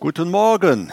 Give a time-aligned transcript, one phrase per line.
[0.00, 0.92] Guten Morgen.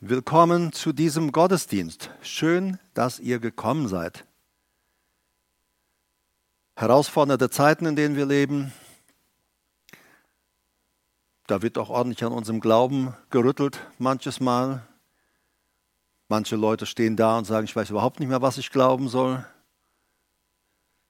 [0.00, 2.08] Willkommen zu diesem Gottesdienst.
[2.22, 4.24] Schön, dass ihr gekommen seid.
[6.76, 8.72] Herausfordernde Zeiten, in denen wir leben.
[11.46, 14.86] Da wird auch ordentlich an unserem Glauben gerüttelt, manches Mal.
[16.28, 19.44] Manche Leute stehen da und sagen, ich weiß überhaupt nicht mehr, was ich glauben soll.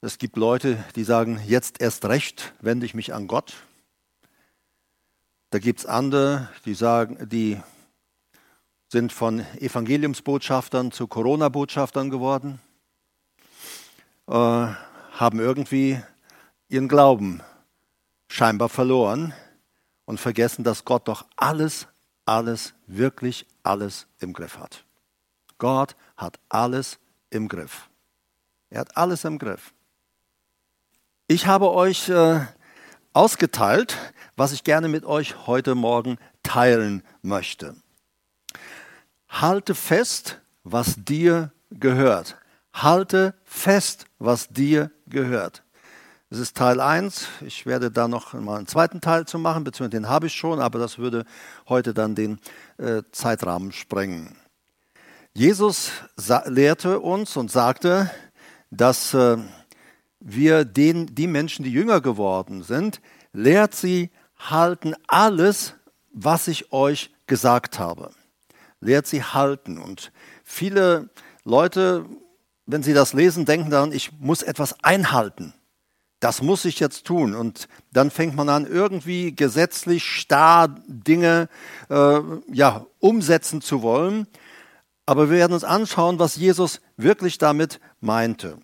[0.01, 3.55] Es gibt Leute, die sagen, jetzt erst recht wende ich mich an Gott.
[5.55, 7.61] Da gibt es andere, die sagen, die
[8.89, 12.61] sind von Evangeliumsbotschaftern zu Corona-Botschaftern geworden,
[14.27, 16.03] äh, haben irgendwie
[16.69, 17.41] ihren Glauben
[18.27, 19.33] scheinbar verloren
[20.07, 21.87] und vergessen, dass Gott doch alles,
[22.25, 24.85] alles, wirklich alles im Griff hat.
[25.59, 26.99] Gott hat alles
[27.31, 27.89] im Griff.
[28.71, 29.73] Er hat alles im Griff.
[31.29, 32.41] Ich habe euch äh,
[33.13, 33.97] ausgeteilt,
[34.37, 37.77] was ich gerne mit euch heute Morgen teilen möchte.
[39.29, 42.37] Halte fest, was dir gehört.
[42.73, 45.63] Halte fest, was dir gehört.
[46.31, 47.29] Das ist Teil 1.
[47.43, 50.61] Ich werde da noch mal einen zweiten Teil zu machen, beziehungsweise den habe ich schon,
[50.61, 51.25] aber das würde
[51.69, 52.41] heute dann den
[52.79, 54.37] äh, Zeitrahmen sprengen.
[55.33, 55.93] Jesus
[56.47, 58.11] lehrte uns und sagte,
[58.71, 59.37] dass äh,
[60.19, 63.01] wir den, die Menschen, die jünger geworden sind,
[63.33, 64.11] lehrt sie
[64.51, 65.75] halten alles,
[66.13, 68.11] was ich euch gesagt habe.
[68.81, 69.79] Lehrt sie halten.
[69.79, 70.13] Und
[70.45, 71.11] viele
[71.45, 72.07] Leute,
[72.67, 75.55] wenn sie das lesen, denken daran, ich muss etwas einhalten.
[76.21, 77.35] Das muss ich jetzt tun.
[77.35, 81.49] Und dann fängt man an, irgendwie gesetzlich starr Dinge
[81.91, 82.21] äh,
[82.53, 84.27] ja, umsetzen zu wollen.
[85.07, 88.59] Aber wir werden uns anschauen, was Jesus wirklich damit meinte.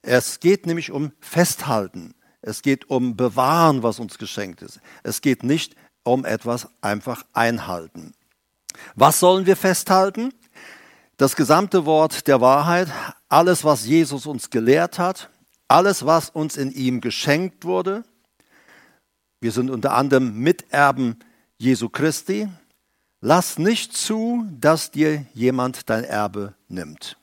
[0.00, 2.14] Es geht nämlich um Festhalten.
[2.46, 4.80] Es geht um Bewahren, was uns geschenkt ist.
[5.02, 8.14] Es geht nicht um etwas einfach einhalten.
[8.94, 10.32] Was sollen wir festhalten?
[11.16, 12.86] Das gesamte Wort der Wahrheit,
[13.28, 15.28] alles, was Jesus uns gelehrt hat,
[15.66, 18.04] alles, was uns in ihm geschenkt wurde.
[19.40, 21.18] Wir sind unter anderem Miterben
[21.58, 22.48] Jesu Christi.
[23.20, 27.16] Lass nicht zu, dass dir jemand dein Erbe nimmt.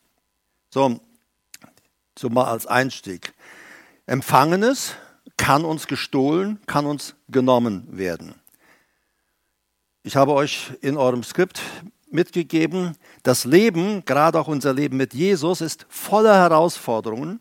[0.74, 1.00] So,
[2.20, 3.34] so mal als Einstieg.
[4.06, 4.98] Empfangenes
[5.38, 8.36] kann uns gestohlen, kann uns genommen werden.
[10.04, 11.62] Ich habe euch in eurem Skript
[12.12, 17.40] mitgegeben, das Leben, gerade auch unser Leben mit Jesus, ist voller Herausforderungen.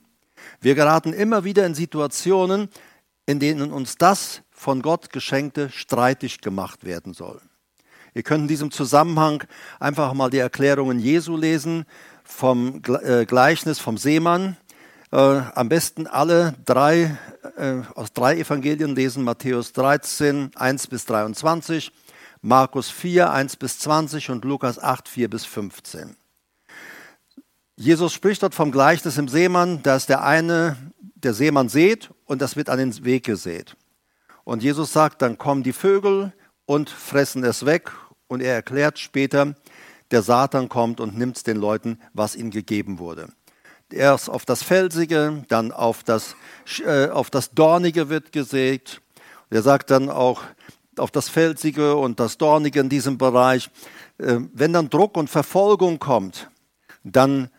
[0.61, 2.69] Wir geraten immer wieder in Situationen,
[3.27, 7.41] in denen uns das von Gott geschenkte streitig gemacht werden soll.
[8.15, 9.45] Ihr könnt in diesem Zusammenhang
[9.81, 11.85] einfach mal die Erklärungen Jesu lesen
[12.25, 14.57] vom äh, Gleichnis vom Seemann.
[15.13, 17.19] Äh, am besten alle drei
[17.59, 21.93] äh, aus drei Evangelien lesen, Matthäus 13, 1 bis 23,
[22.41, 26.17] Markus 4, 1 bis 20 und Lukas 8, 4 bis 15.
[27.77, 30.77] Jesus spricht dort vom Gleichnis im Seemann, dass der eine,
[31.15, 33.77] der Seemann sät und das wird an den Weg gesät.
[34.45, 36.33] Und Jesus sagt, dann kommen die Vögel
[36.65, 37.93] und fressen es weg.
[38.29, 39.55] Und er erklärt später,
[40.11, 43.29] der Satan kommt und nimmt den Leuten, was ihnen gegeben wurde
[43.93, 46.37] erst auf das Felsige, dann auf das,
[46.85, 49.01] äh, auf das Dornige wird gesät.
[49.51, 50.43] Er sagt dann auch
[50.97, 53.71] auf das Felsige und das Dornige in diesem Bereich.
[54.19, 56.51] Äh, wenn dann Druck und Verfolgung kommt,
[57.05, 57.51] dann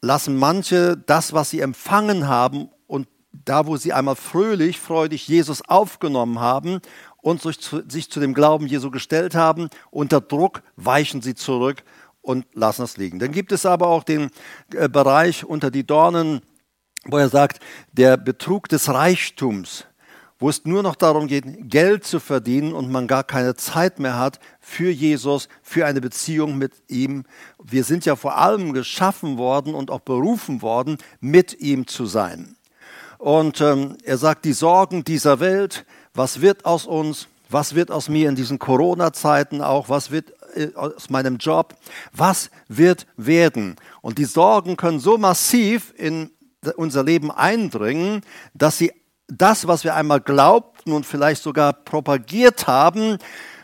[0.00, 5.62] lassen manche das, was sie empfangen haben und da, wo sie einmal fröhlich, freudig Jesus
[5.68, 6.80] aufgenommen haben
[7.20, 11.84] und sich zu, sich zu dem Glauben Jesu gestellt haben, unter Druck weichen sie zurück
[12.28, 13.18] und lassen es liegen.
[13.18, 14.28] Dann gibt es aber auch den
[14.74, 16.42] äh, Bereich unter die Dornen,
[17.06, 17.60] wo er sagt,
[17.92, 19.86] der Betrug des Reichtums,
[20.38, 24.18] wo es nur noch darum geht, Geld zu verdienen und man gar keine Zeit mehr
[24.18, 27.24] hat für Jesus, für eine Beziehung mit ihm.
[27.64, 32.56] Wir sind ja vor allem geschaffen worden und auch berufen worden, mit ihm zu sein.
[33.16, 38.10] Und ähm, er sagt, die Sorgen dieser Welt, was wird aus uns, was wird aus
[38.10, 40.34] mir in diesen Corona-Zeiten auch, was wird
[40.74, 41.76] aus meinem Job,
[42.12, 43.76] was wird werden?
[44.00, 46.30] Und die Sorgen können so massiv in
[46.76, 48.22] unser Leben eindringen,
[48.54, 48.92] dass sie
[49.28, 53.18] das, was wir einmal glaubten und vielleicht sogar propagiert haben,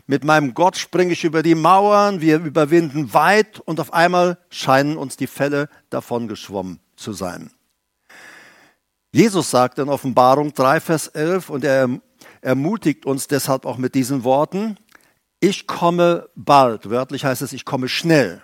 [0.06, 4.98] mit meinem Gott springe ich über die Mauern, wir überwinden weit und auf einmal scheinen
[4.98, 7.50] uns die Fälle davon geschwommen zu sein.
[9.12, 11.88] Jesus sagt in Offenbarung 3, Vers 11 und er
[12.42, 14.76] ermutigt uns deshalb auch mit diesen Worten,
[15.44, 18.42] ich komme bald, wörtlich heißt es, ich komme schnell.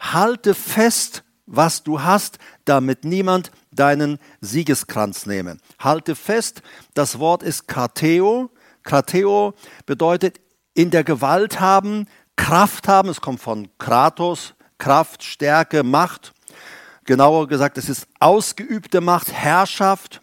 [0.00, 5.56] Halte fest, was du hast, damit niemand deinen Siegeskranz nehme.
[5.78, 6.60] Halte fest,
[6.92, 8.50] das Wort ist Krateo.
[8.82, 9.54] Krateo
[9.86, 10.40] bedeutet
[10.74, 12.06] in der Gewalt haben,
[12.36, 13.08] Kraft haben.
[13.08, 16.34] Es kommt von Kratos, Kraft, Stärke, Macht.
[17.04, 20.20] Genauer gesagt, es ist ausgeübte Macht, Herrschaft.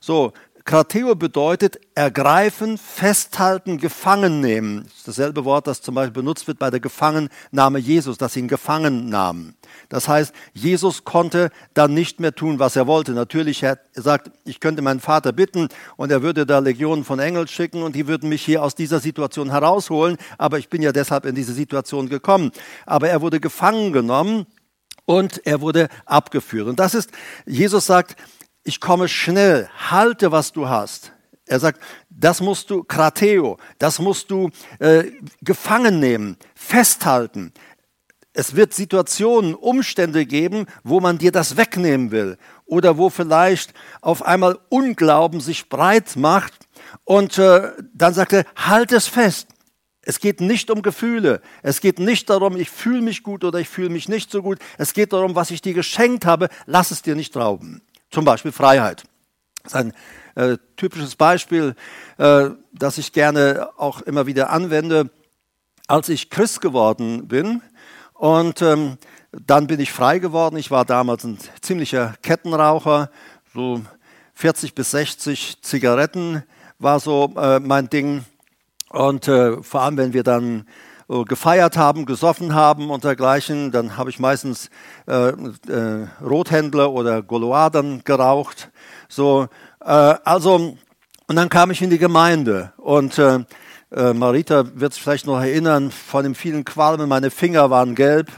[0.00, 0.32] So,
[0.64, 4.84] Krateo bedeutet ergreifen, festhalten, gefangen nehmen.
[4.84, 8.40] Das ist dasselbe Wort, das zum Beispiel benutzt wird bei der Gefangennahme Jesus, dass sie
[8.40, 9.56] ihn gefangen nahmen.
[9.88, 13.12] Das heißt, Jesus konnte dann nicht mehr tun, was er wollte.
[13.12, 17.48] Natürlich, er sagt, ich könnte meinen Vater bitten und er würde da Legionen von Engeln
[17.48, 21.26] schicken und die würden mich hier aus dieser Situation herausholen, aber ich bin ja deshalb
[21.26, 22.52] in diese Situation gekommen.
[22.86, 24.46] Aber er wurde gefangen genommen
[25.04, 26.68] und er wurde abgeführt.
[26.68, 27.10] Und das ist,
[27.46, 28.16] Jesus sagt,
[28.64, 31.12] ich komme schnell, halte, was du hast.
[31.46, 35.04] Er sagt, das musst du, Krateo, das musst du äh,
[35.42, 37.52] gefangen nehmen, festhalten.
[38.32, 44.22] Es wird Situationen, Umstände geben, wo man dir das wegnehmen will oder wo vielleicht auf
[44.22, 46.54] einmal Unglauben sich breit macht
[47.04, 49.48] und äh, dann sagt er, halt es fest.
[50.04, 51.42] Es geht nicht um Gefühle.
[51.62, 54.58] Es geht nicht darum, ich fühle mich gut oder ich fühle mich nicht so gut.
[54.78, 57.82] Es geht darum, was ich dir geschenkt habe, lass es dir nicht rauben.
[58.12, 59.04] Zum Beispiel Freiheit.
[59.64, 59.92] Das ist ein
[60.34, 61.74] äh, typisches Beispiel,
[62.18, 65.10] äh, das ich gerne auch immer wieder anwende.
[65.88, 67.62] Als ich Christ geworden bin
[68.12, 68.98] und ähm,
[69.32, 70.56] dann bin ich frei geworden.
[70.56, 73.10] Ich war damals ein ziemlicher Kettenraucher,
[73.54, 73.80] so
[74.34, 76.42] 40 bis 60 Zigaretten
[76.78, 78.24] war so äh, mein Ding.
[78.90, 80.66] Und äh, vor allem, wenn wir dann
[81.20, 84.70] gefeiert haben, gesoffen haben und dergleichen, dann habe ich meistens
[85.06, 87.22] äh, äh, Rothändler oder
[87.70, 88.70] dann geraucht.
[89.08, 89.48] So,
[89.80, 90.76] äh, also,
[91.26, 93.40] und dann kam ich in die Gemeinde und äh,
[93.90, 98.30] äh, Marita wird sich vielleicht noch erinnern, von den vielen Qualmen, meine Finger waren gelb,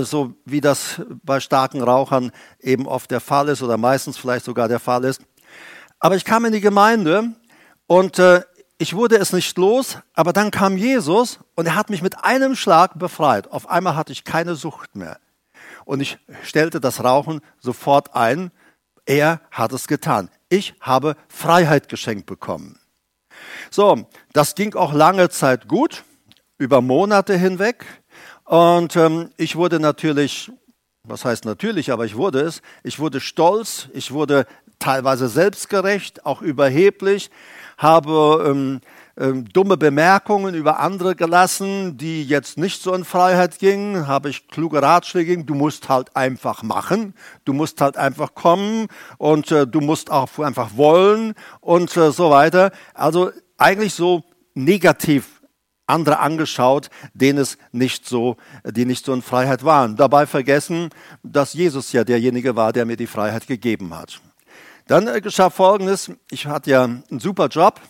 [0.00, 4.66] so wie das bei starken Rauchern eben oft der Fall ist oder meistens vielleicht sogar
[4.66, 5.22] der Fall ist.
[6.00, 7.30] Aber ich kam in die Gemeinde
[7.86, 8.20] und
[8.78, 12.54] ich wurde es nicht los, aber dann kam Jesus und er hat mich mit einem
[12.54, 13.50] Schlag befreit.
[13.50, 15.18] Auf einmal hatte ich keine Sucht mehr.
[15.84, 18.52] Und ich stellte das Rauchen sofort ein.
[19.04, 20.30] Er hat es getan.
[20.48, 22.78] Ich habe Freiheit geschenkt bekommen.
[23.70, 26.04] So, das ging auch lange Zeit gut,
[26.56, 27.84] über Monate hinweg.
[28.44, 30.52] Und ähm, ich wurde natürlich,
[31.02, 34.46] was heißt natürlich, aber ich wurde es, ich wurde stolz, ich wurde
[34.78, 37.30] teilweise selbstgerecht, auch überheblich
[37.78, 38.80] habe ähm,
[39.16, 44.48] ähm, dumme Bemerkungen über andere gelassen, die jetzt nicht so in Freiheit gingen, habe ich
[44.48, 47.14] kluge Ratschläge gegeben, du musst halt einfach machen,
[47.44, 52.30] du musst halt einfach kommen und äh, du musst auch einfach wollen und äh, so
[52.30, 52.72] weiter.
[52.94, 55.42] Also eigentlich so negativ
[55.86, 59.96] andere angeschaut, denen es nicht so, die nicht so in Freiheit waren.
[59.96, 60.90] Dabei vergessen,
[61.22, 64.20] dass Jesus ja derjenige war, der mir die Freiheit gegeben hat.
[64.88, 66.10] Dann äh, geschah Folgendes.
[66.30, 67.80] Ich hatte ja einen super Job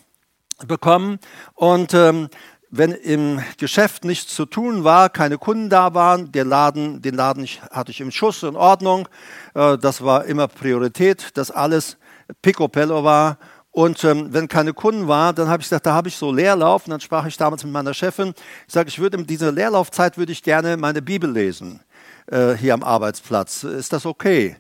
[0.67, 1.21] bekommen
[1.55, 2.29] und ähm,
[2.71, 7.47] wenn im Geschäft nichts zu tun war, keine Kunden da waren, der Laden, den Laden
[7.71, 9.09] hatte ich im Schuss in Ordnung.
[9.55, 11.97] Äh, das war immer Priorität, dass alles
[12.43, 13.39] picopello war.
[13.71, 16.87] Und ähm, wenn keine Kunden waren, dann habe ich gesagt, da habe ich so Leerlauf.
[16.87, 18.35] Und dann sprach ich damals mit meiner Chefin.
[18.67, 21.81] Ich sage, ich würde in dieser Leerlaufzeit würde ich gerne meine Bibel lesen
[22.27, 23.63] äh, hier am Arbeitsplatz.
[23.63, 24.57] Ist das okay?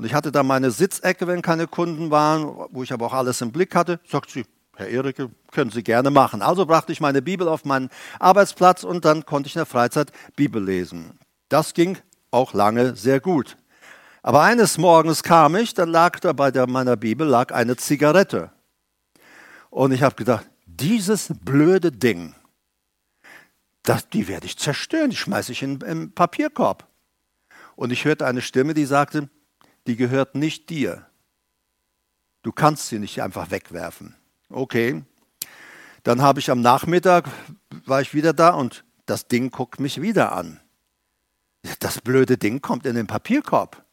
[0.00, 3.42] Und ich hatte da meine Sitzecke, wenn keine Kunden waren, wo ich aber auch alles
[3.42, 4.00] im Blick hatte.
[4.08, 6.40] Sagt sie, Herr Erike, können Sie gerne machen.
[6.40, 10.10] Also brachte ich meine Bibel auf meinen Arbeitsplatz und dann konnte ich in der Freizeit
[10.36, 11.18] Bibel lesen.
[11.50, 11.98] Das ging
[12.30, 13.58] auch lange sehr gut.
[14.22, 18.52] Aber eines Morgens kam ich, dann lag da bei der, meiner Bibel lag eine Zigarette.
[19.68, 22.34] Und ich habe gedacht, dieses blöde Ding,
[23.82, 26.88] das, die werde ich zerstören, die schmeiße ich in den Papierkorb.
[27.76, 29.28] Und ich hörte eine Stimme, die sagte,
[29.86, 31.06] die gehört nicht dir.
[32.42, 34.14] Du kannst sie nicht einfach wegwerfen.
[34.48, 35.02] Okay.
[36.02, 37.28] Dann habe ich am Nachmittag,
[37.84, 40.60] war ich wieder da und das Ding guckt mich wieder an.
[41.80, 43.84] Das blöde Ding kommt in den Papierkorb.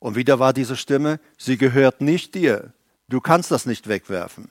[0.00, 2.72] Und wieder war diese Stimme, sie gehört nicht dir.
[3.08, 4.50] Du kannst das nicht wegwerfen.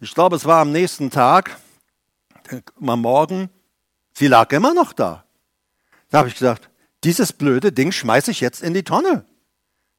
[0.00, 1.58] Ich glaube, es war am nächsten Tag,
[2.80, 3.50] am Morgen,
[4.14, 5.24] sie lag immer noch da.
[6.08, 6.70] Da habe ich gesagt,
[7.04, 9.26] dieses blöde Ding schmeiße ich jetzt in die Tonne.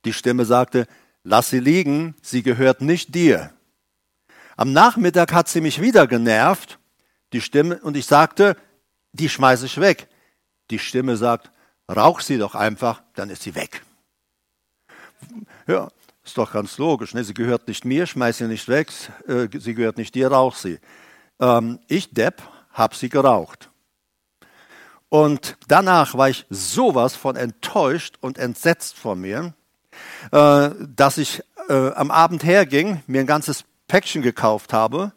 [0.06, 0.88] Die Stimme sagte,
[1.24, 3.52] lass sie liegen, sie gehört nicht dir.
[4.58, 6.80] Am Nachmittag hat sie mich wieder genervt,
[7.34, 8.58] die Stimme, und ich sagte,
[9.14, 10.08] die schmeiße ich weg.
[10.70, 11.52] Die Stimme sagt,
[11.90, 13.84] rauch sie doch einfach, dann ist sie weg.
[15.68, 15.90] Ja,
[16.24, 17.14] ist doch ganz logisch.
[17.14, 17.24] Ne?
[17.24, 18.92] Sie gehört nicht mir, schmeiß sie nicht weg,
[19.28, 20.80] äh, sie gehört nicht dir, rauch sie.
[21.40, 22.42] Ähm, ich, Depp,
[22.74, 23.70] hab sie geraucht.
[25.10, 29.54] Und danach war ich sowas von enttäuscht und entsetzt von mir,
[30.32, 35.12] dass ich äh, am Abend herging, mir ein ganzes Päckchen gekauft habe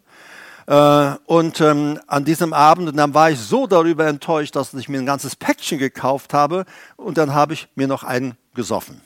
[0.66, 4.88] Äh, und ähm, an diesem Abend, und dann war ich so darüber enttäuscht, dass ich
[4.88, 6.64] mir ein ganzes Päckchen gekauft habe
[6.96, 9.02] und dann habe ich mir noch einen gesoffen.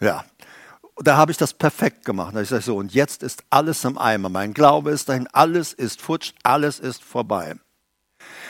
[0.00, 0.24] Ja,
[0.96, 2.34] da habe ich das perfekt gemacht.
[2.34, 4.30] Da ich sage so, und jetzt ist alles im Eimer.
[4.30, 7.56] Mein Glaube ist dahin, alles ist futsch, alles ist vorbei.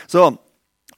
[0.06, 0.38] So,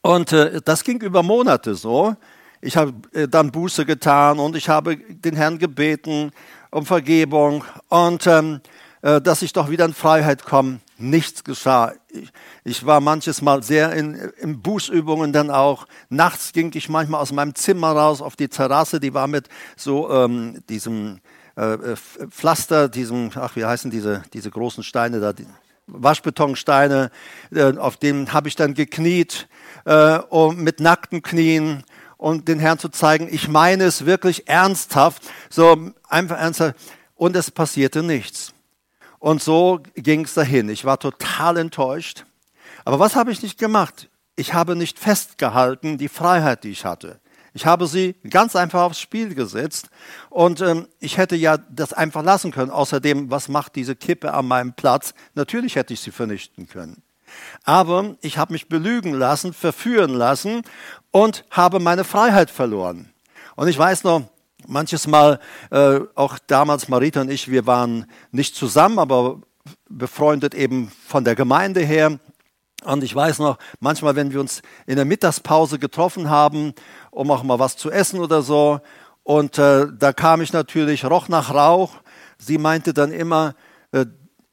[0.03, 2.17] und äh, das ging über Monate so.
[2.61, 6.33] Ich habe äh, dann Buße getan und ich habe den Herrn gebeten
[6.71, 8.61] um Vergebung und ähm,
[9.03, 10.81] äh, dass ich doch wieder in Freiheit komme.
[10.99, 11.93] Nichts geschah.
[12.11, 12.31] Ich,
[12.65, 15.87] ich war manches Mal sehr in, in Bußübungen dann auch.
[16.09, 20.11] Nachts ging ich manchmal aus meinem Zimmer raus auf die Terrasse, die war mit so
[20.11, 21.21] ähm, diesem
[21.57, 21.97] äh, äh
[22.29, 25.47] Pflaster, diesem, ach wie heißen diese, diese großen Steine da, die
[25.87, 27.11] Waschbetonsteine,
[27.53, 29.49] äh, auf denen habe ich dann gekniet
[29.87, 30.19] äh,
[30.55, 31.85] mit nackten Knien
[32.19, 36.75] und den Herrn zu zeigen, ich meine es wirklich ernsthaft, so einfach ernsthaft.
[37.15, 38.53] Und es passierte nichts.
[39.19, 40.69] Und so ging es dahin.
[40.69, 42.27] Ich war total enttäuscht.
[42.85, 44.11] Aber was habe ich nicht gemacht?
[44.37, 47.21] Ich habe nicht festgehalten die Freiheit, die ich hatte.
[47.55, 49.91] Ich habe sie ganz einfach aufs Spiel gesetzt
[50.31, 52.71] und ähm, ich hätte ja das einfach lassen können.
[52.71, 55.13] Außerdem, was macht diese Kippe an meinem Platz?
[55.35, 57.03] Natürlich hätte ich sie vernichten können.
[57.65, 60.63] Aber ich habe mich belügen lassen, verführen lassen
[61.11, 63.13] und habe meine Freiheit verloren.
[63.57, 64.23] Und ich weiß noch,
[64.67, 69.41] manches Mal, äh, auch damals Marita und ich, wir waren nicht zusammen, aber
[69.89, 72.19] befreundet eben von der Gemeinde her.
[72.85, 76.75] Und ich weiß noch, manchmal, wenn wir uns in der Mittagspause getroffen haben,
[77.11, 78.81] um auch mal was zu essen oder so,
[79.25, 81.97] und äh, da kam ich natürlich, roch nach Rauch.
[82.39, 83.55] Sie meinte dann immer,
[83.93, 84.07] äh,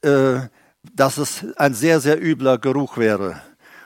[0.06, 0.48] äh,
[0.94, 3.40] dass es ein sehr, sehr übler Geruch wäre.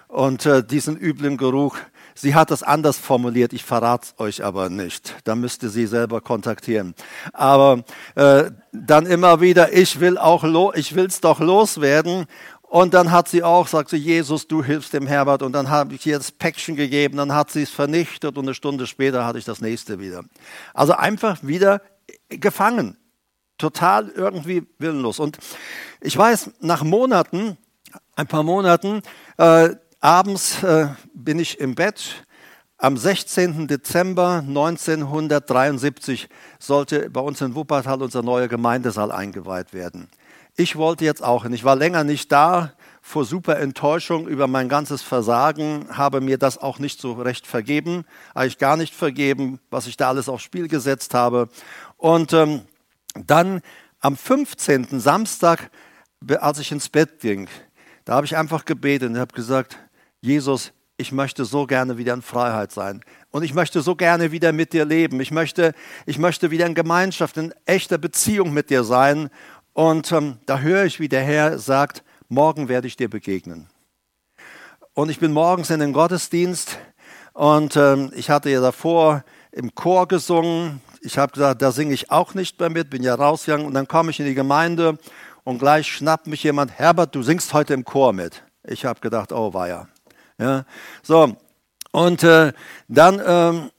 [0.09, 1.77] Und äh, diesen üblen Geruch,
[2.15, 5.15] Sie hat das anders formuliert, ich verrate es euch aber nicht.
[5.25, 6.95] Da müsst ihr sie selber kontaktieren.
[7.33, 7.83] Aber
[8.15, 12.27] äh, dann immer wieder, ich will auch, lo ich will's doch loswerden.
[12.61, 15.43] Und dann hat sie auch, sagt sie, Jesus, du hilfst dem Herbert.
[15.43, 18.55] Und dann habe ich ihr das Päckchen gegeben, dann hat sie es vernichtet und eine
[18.55, 20.23] Stunde später hatte ich das nächste wieder.
[20.75, 21.81] Also einfach wieder
[22.29, 22.97] gefangen.
[23.61, 25.21] Total irgendwie willenlos.
[25.21, 25.39] Und
[26.01, 27.57] ich weiß, nach Monaten,
[28.17, 29.03] ein paar Monaten,
[29.37, 32.25] äh, Abends äh, bin ich im Bett.
[32.79, 33.69] Am 16.
[33.69, 40.09] Dezember 1973 sollte bei uns in Wuppertal unser neuer Gemeindesaal eingeweiht werden.
[40.57, 41.53] Ich wollte jetzt auch hin.
[41.53, 46.57] Ich war länger nicht da, vor super Enttäuschung über mein ganzes Versagen, habe mir das
[46.57, 50.69] auch nicht so recht vergeben, eigentlich gar nicht vergeben, was ich da alles aufs Spiel
[50.69, 51.51] gesetzt habe.
[51.99, 52.63] Und ähm,
[53.15, 53.61] dann
[54.01, 55.01] am 15.
[55.01, 55.71] Samstag,
[56.41, 57.49] als ich ins Bett ging,
[58.05, 59.79] da habe ich einfach gebetet und habe gesagt,
[60.21, 63.03] Jesus, ich möchte so gerne wieder in Freiheit sein.
[63.31, 65.21] Und ich möchte so gerne wieder mit dir leben.
[65.21, 65.73] Ich möchte,
[66.05, 69.31] ich möchte wieder in Gemeinschaft, in echter Beziehung mit dir sein.
[69.73, 73.69] Und ähm, da höre ich, wie der Herr sagt, morgen werde ich dir begegnen.
[74.93, 76.79] Und ich bin morgens in den Gottesdienst
[77.33, 80.81] und ähm, ich hatte ja davor im Chor gesungen.
[81.03, 83.67] Ich habe gesagt, da singe ich auch nicht mehr mit, bin ja rausgegangen.
[83.67, 84.99] Und dann komme ich in die Gemeinde
[85.45, 88.43] und gleich schnappt mich jemand, Herbert, du singst heute im Chor mit.
[88.65, 89.89] Ich habe gedacht, oh weia.
[90.39, 90.65] Ja,
[91.03, 91.37] so,
[91.93, 92.53] und äh,
[92.89, 93.71] dann, ähm,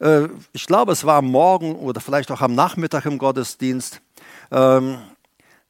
[0.00, 4.00] äh, ich glaube, es war am Morgen oder vielleicht auch am Nachmittag im Gottesdienst.
[4.50, 4.98] Ähm,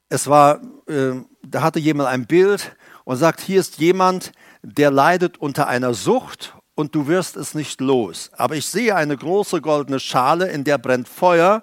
[0.08, 1.12] es war, äh,
[1.42, 2.74] da hatte jemand ein Bild
[3.04, 7.80] und sagt, hier ist jemand, der leidet unter einer Sucht und du wirst es nicht
[7.80, 8.30] los.
[8.36, 11.62] Aber ich sehe eine große goldene Schale, in der brennt Feuer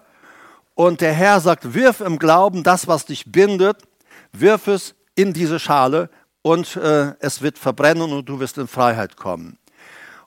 [0.76, 3.78] und der Herr sagt, wirf im Glauben das, was dich bindet,
[4.32, 6.12] wirf es in diese Schale
[6.44, 9.58] und äh, es wird verbrennen und du wirst in Freiheit kommen.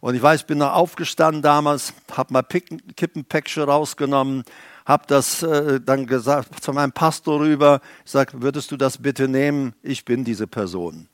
[0.01, 4.43] Und ich weiß, ich bin da aufgestanden damals, habe mal Kippenpäckchen rausgenommen,
[4.87, 9.29] habe das äh, dann gesagt zu meinem Pastor rüber, ich sage, würdest du das bitte
[9.29, 9.75] nehmen?
[9.83, 11.09] Ich bin diese Person.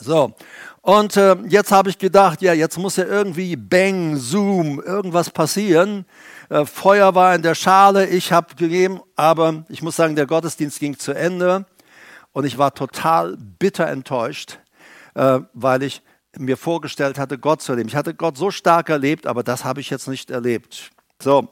[0.00, 0.34] So,
[0.82, 6.06] und äh, jetzt habe ich gedacht, ja, jetzt muss ja irgendwie Bang, Zoom, irgendwas passieren.
[6.48, 10.80] Äh, Feuer war in der Schale, ich habe gegeben, aber ich muss sagen, der Gottesdienst
[10.80, 11.66] ging zu Ende.
[12.32, 14.58] Und ich war total bitter enttäuscht,
[15.14, 16.02] äh, weil ich
[16.38, 17.88] mir vorgestellt hatte, Gott zu erleben.
[17.88, 20.90] Ich hatte Gott so stark erlebt, aber das habe ich jetzt nicht erlebt.
[21.20, 21.48] So,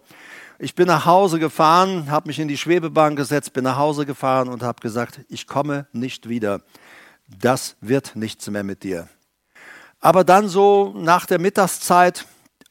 [0.59, 4.49] ich bin nach Hause gefahren, habe mich in die Schwebebahn gesetzt, bin nach Hause gefahren
[4.49, 6.62] und habe gesagt, ich komme nicht wieder.
[7.28, 9.08] Das wird nichts mehr mit dir.
[10.00, 12.26] Aber dann so nach der Mittagszeit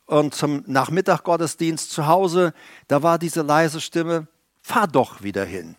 [0.06, 2.54] und zum Nachmittaggottesdienst zu Hause,
[2.88, 4.28] da war diese leise Stimme,
[4.62, 5.76] fahr doch wieder hin.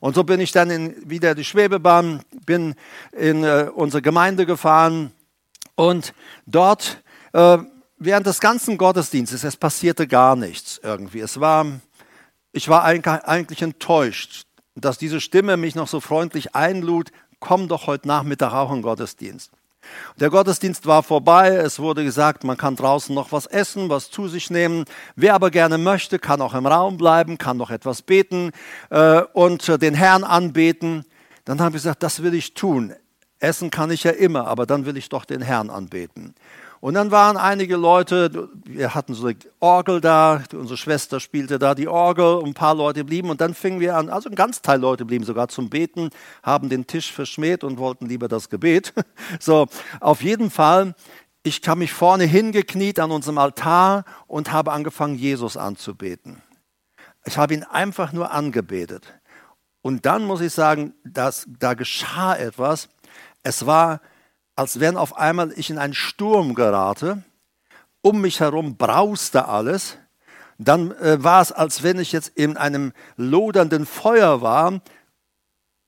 [0.00, 2.74] Und so bin ich dann in, wieder die Schwebebahn, bin
[3.12, 5.12] in äh, unsere Gemeinde gefahren
[5.74, 6.14] und
[6.46, 7.58] dort äh,
[7.98, 11.20] während des ganzen Gottesdienstes, es passierte gar nichts irgendwie.
[11.20, 11.66] Es war,
[12.52, 14.44] ich war eigentlich enttäuscht,
[14.76, 18.82] dass diese Stimme mich noch so freundlich einlud, komm doch heute Nachmittag auch in den
[18.82, 19.50] Gottesdienst.
[20.20, 21.48] Der Gottesdienst war vorbei.
[21.48, 24.84] Es wurde gesagt, man kann draußen noch was essen, was zu sich nehmen.
[25.16, 28.50] Wer aber gerne möchte, kann auch im Raum bleiben, kann noch etwas beten
[28.90, 31.04] äh, und äh, den Herrn anbeten.
[31.44, 32.94] Dann habe ich gesagt, das will ich tun.
[33.38, 36.34] Essen kann ich ja immer, aber dann will ich doch den Herrn anbeten.
[36.80, 41.74] Und dann waren einige Leute, wir hatten so eine Orgel da, unsere Schwester spielte da
[41.74, 44.80] die Orgel, ein paar Leute blieben und dann fingen wir an, also ein ganz Teil
[44.80, 46.10] Leute blieben sogar zum Beten,
[46.42, 48.92] haben den Tisch verschmäht und wollten lieber das Gebet.
[49.40, 49.66] So,
[50.00, 50.94] auf jeden Fall,
[51.42, 56.42] ich kam mich vorne hingekniet an unserem Altar und habe angefangen, Jesus anzubeten.
[57.24, 59.12] Ich habe ihn einfach nur angebetet.
[59.82, 62.88] Und dann muss ich sagen, dass, da geschah etwas.
[63.42, 64.00] Es war
[64.58, 67.22] als wenn auf einmal ich in einen Sturm gerate.
[68.00, 69.98] Um mich herum brauste alles.
[70.58, 74.80] Dann äh, war es, als wenn ich jetzt in einem lodernden Feuer war.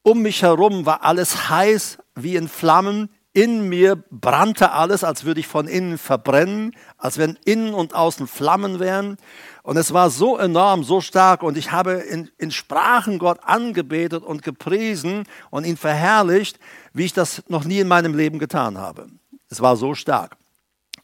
[0.03, 3.11] Um mich herum war alles heiß wie in Flammen.
[3.33, 8.29] In mir brannte alles, als würde ich von innen verbrennen, als wenn innen und außen
[8.29, 9.17] Flammen wären.
[9.65, 11.43] Und es war so enorm, so stark.
[11.43, 16.61] Und ich habe in, in Sprachen Gott angebetet und gepriesen und ihn verherrlicht,
[16.93, 19.09] wie ich das noch nie in meinem Leben getan habe.
[19.49, 20.37] Es war so stark.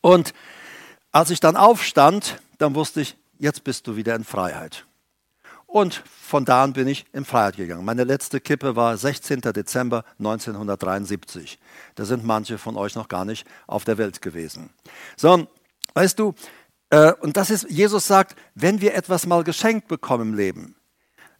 [0.00, 0.34] Und
[1.12, 4.86] als ich dann aufstand, dann wusste ich, jetzt bist du wieder in Freiheit.
[5.66, 7.84] Und von da an bin ich in Freiheit gegangen.
[7.84, 9.40] Meine letzte Kippe war 16.
[9.40, 11.58] Dezember 1973.
[11.96, 14.70] Da sind manche von euch noch gar nicht auf der Welt gewesen.
[15.16, 15.46] So,
[15.94, 16.34] weißt du,
[16.90, 20.76] äh, und das ist, Jesus sagt, wenn wir etwas mal geschenkt bekommen im Leben,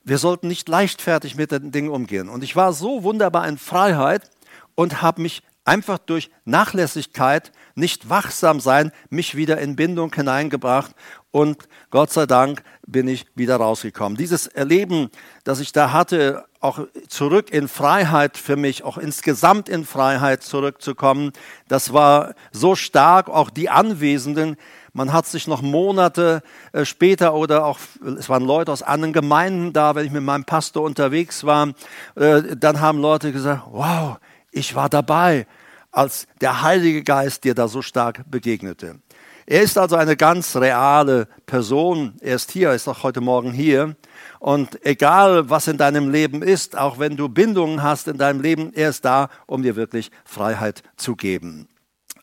[0.05, 2.29] wir sollten nicht leichtfertig mit den Dingen umgehen.
[2.29, 4.31] Und ich war so wunderbar in Freiheit,
[4.77, 10.93] und habe mich einfach durch Nachlässigkeit, nicht wachsam sein, mich wieder in Bindung hineingebracht
[11.33, 14.17] und Gott sei Dank bin ich wieder rausgekommen.
[14.17, 15.11] Dieses Erleben,
[15.45, 21.33] das ich da hatte, auch zurück in Freiheit für mich, auch insgesamt in Freiheit zurückzukommen,
[21.69, 24.57] das war so stark, auch die Anwesenden,
[24.93, 27.79] man hat sich noch Monate äh, später oder auch,
[28.19, 31.75] es waren Leute aus anderen Gemeinden da, wenn ich mit meinem Pastor unterwegs war,
[32.15, 34.17] äh, dann haben Leute gesagt, wow,
[34.57, 35.47] ich war dabei,
[35.93, 39.01] als der Heilige Geist dir da so stark begegnete.
[39.47, 42.15] Er ist also eine ganz reale Person.
[42.21, 43.95] Er ist hier, er ist auch heute Morgen hier.
[44.41, 48.73] Und egal, was in deinem Leben ist, auch wenn du Bindungen hast in deinem Leben,
[48.75, 51.69] er ist da, um dir wirklich Freiheit zu geben.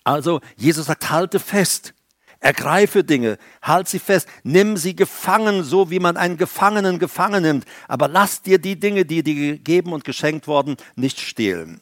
[0.03, 1.93] Also Jesus sagt, halte fest.
[2.41, 7.65] Ergreife Dinge, halt sie fest, nimm sie gefangen, so wie man einen Gefangenen gefangen nimmt.
[7.87, 11.79] Aber lass dir die Dinge, die dir gegeben und geschenkt worden, nicht stehlen.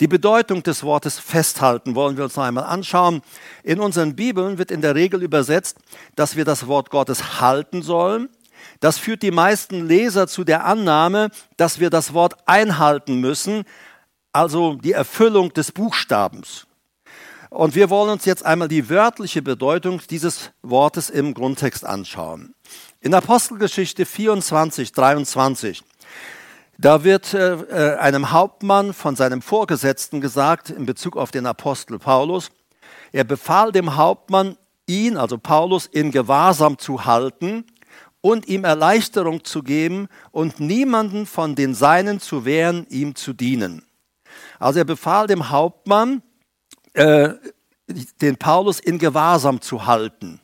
[0.00, 3.22] Die Bedeutung des Wortes festhalten wollen wir uns noch einmal anschauen.
[3.62, 5.78] In unseren Bibeln wird in der Regel übersetzt,
[6.16, 8.28] dass wir das Wort Gottes halten sollen.
[8.80, 13.64] Das führt die meisten Leser zu der Annahme, dass wir das Wort einhalten müssen,
[14.32, 16.66] also die Erfüllung des Buchstabens.
[17.50, 22.52] Und wir wollen uns jetzt einmal die wörtliche Bedeutung dieses Wortes im Grundtext anschauen.
[23.00, 25.84] In Apostelgeschichte 24, 23
[26.78, 31.98] da wird äh, äh, einem Hauptmann von seinem Vorgesetzten gesagt, in Bezug auf den Apostel
[31.98, 32.50] Paulus,
[33.12, 34.56] er befahl dem Hauptmann,
[34.86, 37.64] ihn, also Paulus, in Gewahrsam zu halten
[38.20, 43.82] und ihm Erleichterung zu geben und niemanden von den Seinen zu wehren, ihm zu dienen.
[44.58, 46.22] Also er befahl dem Hauptmann,
[46.94, 47.30] äh,
[48.20, 50.40] den Paulus in Gewahrsam zu halten.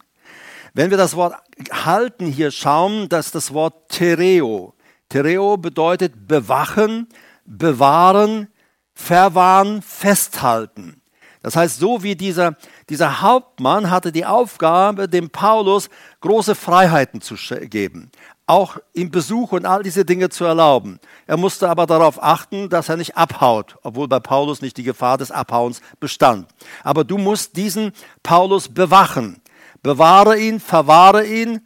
[0.75, 1.35] Wenn wir das Wort
[1.73, 4.75] halten hier schauen, das ist das Wort Tereo.
[5.11, 7.09] Tereo bedeutet bewachen,
[7.45, 8.49] bewahren,
[8.95, 11.03] verwahren, festhalten.
[11.43, 12.57] Das heißt, so wie dieser,
[12.89, 15.89] dieser Hauptmann hatte die Aufgabe, dem Paulus
[16.21, 18.11] große Freiheiten zu geben,
[18.47, 21.01] auch ihm Besuch und all diese Dinge zu erlauben.
[21.27, 25.19] Er musste aber darauf achten, dass er nicht abhaut, obwohl bei Paulus nicht die Gefahr
[25.19, 26.47] des Abhauens bestand.
[26.85, 27.93] Aber du musst diesen
[28.23, 29.41] Paulus bewachen.
[29.83, 31.63] Bewahre ihn, verwahre ihn,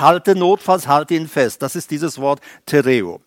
[0.00, 1.62] halte notfalls, halte ihn fest.
[1.62, 3.20] Das ist dieses Wort Tereo.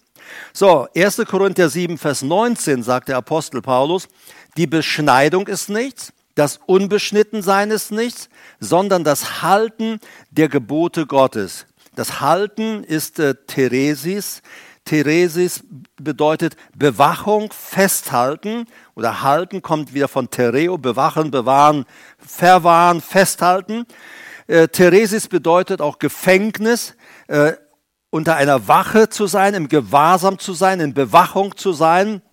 [0.53, 1.23] So, 1.
[1.27, 4.07] Korinther 7, Vers 19 sagt der Apostel Paulus,
[4.57, 9.99] die Beschneidung ist nichts, das Unbeschnittensein ist nichts, sondern das Halten
[10.31, 11.65] der Gebote Gottes.
[11.95, 14.41] Das Halten ist äh, Theresis.
[14.85, 15.63] Theresis
[15.97, 21.85] bedeutet Bewachung, festhalten oder halten kommt wieder von Tereo, bewachen, bewahren,
[22.17, 23.85] verwahren, festhalten.
[24.49, 26.95] Äh, Theresis bedeutet auch Gefängnis,
[27.27, 27.53] äh,
[28.09, 32.23] unter einer Wache zu sein, im Gewahrsam zu sein, in Bewachung zu sein.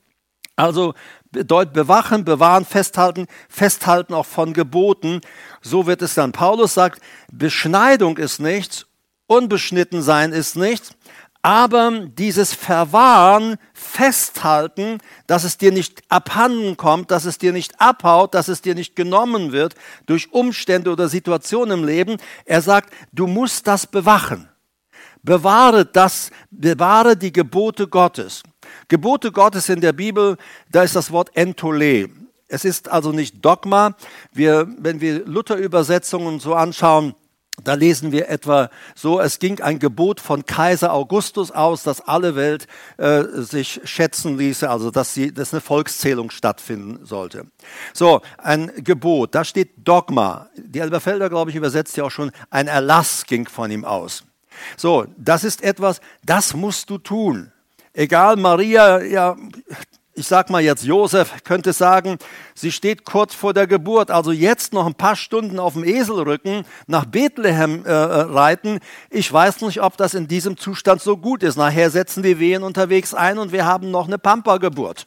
[0.57, 0.95] Also
[1.31, 5.21] bedeutet bewachen, bewahren, festhalten, festhalten auch von Geboten.
[5.61, 6.33] So wird es dann.
[6.33, 8.87] Paulus sagt, Beschneidung ist nichts,
[9.27, 10.96] unbeschnitten sein ist nichts,
[11.47, 18.35] Aber dieses Verwahren, Festhalten, dass es dir nicht abhanden kommt, dass es dir nicht abhaut,
[18.35, 23.29] dass es dir nicht genommen wird durch Umstände oder Situationen im Leben, er sagt, du
[23.29, 24.49] musst das bewachen.
[25.23, 28.43] Bewahre das, bewahre die Gebote Gottes.
[28.89, 30.39] Gebote Gottes in der Bibel,
[30.73, 32.11] da ist das Wort Entole.
[32.49, 33.95] Es ist also nicht Dogma.
[34.33, 37.15] Wir, wenn wir Luther-Übersetzungen so anschauen,
[37.65, 42.37] da lesen wir etwa so, es ging ein Gebot von Kaiser Augustus aus, dass alle
[42.37, 42.67] Welt
[42.99, 47.47] äh, sich schätzen ließe, also dass, sie, dass eine Volkszählung stattfinden sollte.
[47.95, 50.51] So, ein Gebot, da steht Dogma.
[50.57, 54.25] Die Elberfelder, glaube ich, übersetzt ja auch schon, ein Erlass ging von ihm aus.
[54.77, 57.53] So, das ist etwas, das musst du tun.
[57.93, 59.37] Egal, Maria, ja,
[60.17, 62.17] ich sag mal jetzt, Josef könnte sagen,
[62.55, 66.65] sie steht kurz vor der Geburt, also jetzt noch ein paar Stunden auf dem Eselrücken
[66.87, 68.81] nach Bethlehem äh, äh, reiten.
[69.11, 71.57] Ich weiß nicht, ob das in diesem Zustand so gut ist.
[71.57, 75.07] Nachher setzen die Wehen unterwegs ein und wir haben noch eine Pampa-Geburt.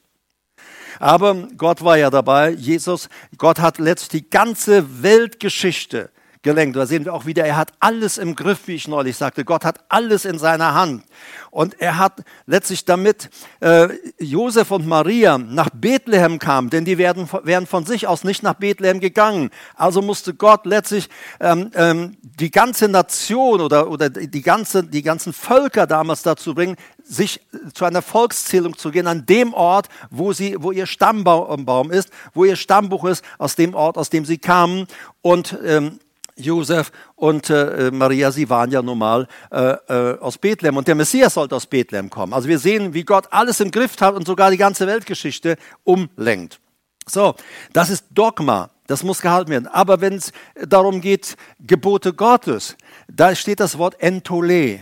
[1.00, 2.52] Aber Gott war ja dabei.
[2.52, 6.78] Jesus, Gott hat letztlich die ganze Weltgeschichte gelenkt.
[6.78, 9.44] Da sehen wir auch wieder, er hat alles im Griff, wie ich neulich sagte.
[9.44, 11.04] Gott hat alles in seiner Hand.
[11.52, 17.28] Und er hat letztlich damit äh, Josef und Maria nach Bethlehem kamen, denn die werden,
[17.44, 19.50] wären von sich aus nicht nach Bethlehem gegangen.
[19.76, 21.10] Also musste Gott letztlich
[21.42, 26.78] ähm, ähm, die ganze Nation oder, oder die, ganze, die ganzen Völker damals dazu bringen,
[27.04, 27.42] sich
[27.74, 32.46] zu einer Volkszählung zu gehen, an dem Ort, wo, sie, wo ihr Stammbaum ist, wo
[32.46, 34.88] ihr Stammbuch ist, aus dem Ort, aus dem sie kamen.
[35.22, 36.00] Und ähm,
[36.40, 40.96] Josef und äh, Maria, sie waren ja nun mal äh, äh, aus Bethlehem und der
[40.96, 42.34] Messias sollte aus Bethlehem kommen.
[42.34, 46.60] Also wir sehen, wie Gott alles im Griff hat und sogar die ganze Weltgeschichte umlenkt.
[47.08, 47.36] So,
[47.74, 49.68] das ist Dogma, das muss gehalten werden.
[49.68, 50.32] Aber wenn es
[50.68, 52.76] darum geht, Gebote Gottes,
[53.08, 54.74] da steht das Wort Entole.
[54.76, 54.80] Äh,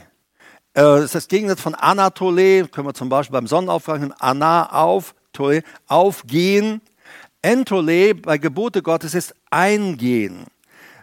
[0.74, 5.16] das ist das Gegenteil von Anatole, können wir zum Beispiel beim Sonnenaufgang nehmen, Ana auf,
[5.34, 6.82] Tole, aufgehen.
[7.42, 10.46] Entole bei Gebote Gottes ist eingehen.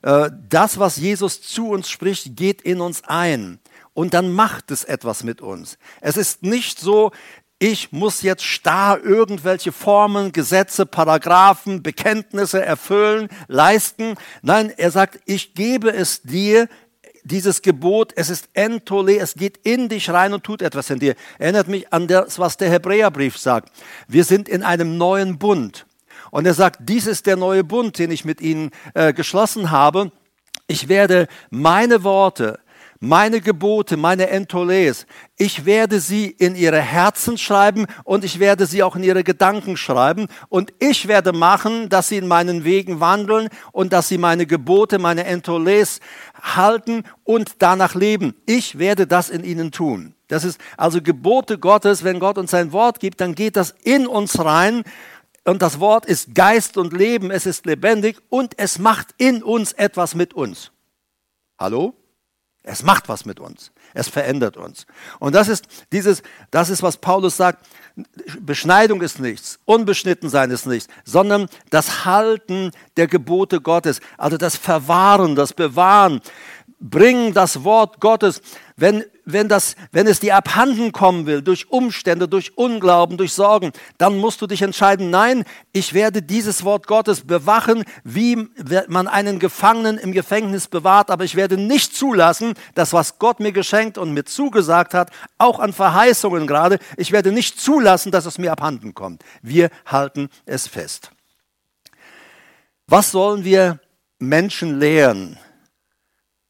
[0.05, 3.59] Äh, das, was Jesus zu uns spricht, geht in uns ein.
[3.95, 5.79] Und dann macht es etwas mit uns.
[6.01, 7.11] Es ist nicht so,
[7.59, 14.17] ich muss jetzt starr irgendwelche Formen, Gesetze, Paragraphen, Bekenntnisse erfüllen, leisten.
[14.43, 16.69] Nein, er sagt, ich gebe es dir,
[17.23, 21.15] dieses Gebot, es ist Entole, es geht in dich rein und tut etwas in dir.
[21.39, 23.73] Erinnert mich an das, was der Hebräerbrief sagt.
[24.07, 25.87] Wir sind in einem neuen Bund.
[26.35, 30.11] Und er sagt, dies ist der neue Bund, den ich mit ihnen äh, geschlossen habe.
[30.67, 32.59] Ich werde meine Worte,
[32.99, 38.83] meine Gebote, meine Entoles, ich werde sie in ihre Herzen schreiben und ich werde sie
[38.83, 43.49] auch in ihre Gedanken schreiben und ich werde machen, dass sie in meinen Wegen wandeln
[43.71, 46.01] und dass sie meine Gebote, meine Entoles
[46.43, 48.35] halten und danach leben.
[48.45, 50.15] Ich werde das in ihnen tun.
[50.27, 52.03] Das ist also Gebote Gottes.
[52.03, 54.83] Wenn Gott uns sein Wort gibt, dann geht das in uns rein
[55.45, 59.73] und das Wort ist Geist und Leben, es ist lebendig und es macht in uns
[59.73, 60.73] etwas mit uns.
[61.59, 61.95] Hallo?
[62.67, 63.73] Es macht was mit uns.
[63.93, 64.87] Es verändert uns.
[65.19, 67.67] Und das ist dieses, das ist, was Paulus sagt.
[68.41, 74.57] Beschneidung ist nichts, unbeschnitten sein ist nichts, sondern das Halten der Gebote Gottes, also das
[74.57, 76.23] Verwahren, das Bewahren,
[76.81, 78.41] bringen das Wort Gottes,
[78.77, 83.73] wenn, wenn, das, wenn es dir abhanden kommen will, durch Umstände, durch Unglauben, durch Sorgen,
[83.99, 88.49] dann musst du dich entscheiden, nein, ich werde dieses Wort Gottes bewachen, wie
[88.89, 93.53] man einen Gefangenen im Gefängnis bewahrt, aber ich werde nicht zulassen, dass was Gott mir
[93.53, 98.39] geschenkt und mir zugesagt hat, auch an Verheißungen gerade, ich werde nicht zulassen, dass es
[98.39, 99.23] mir abhanden kommt.
[99.43, 101.11] Wir halten es fest.
[102.87, 103.81] Was sollen wir
[104.19, 105.39] Menschen lehren?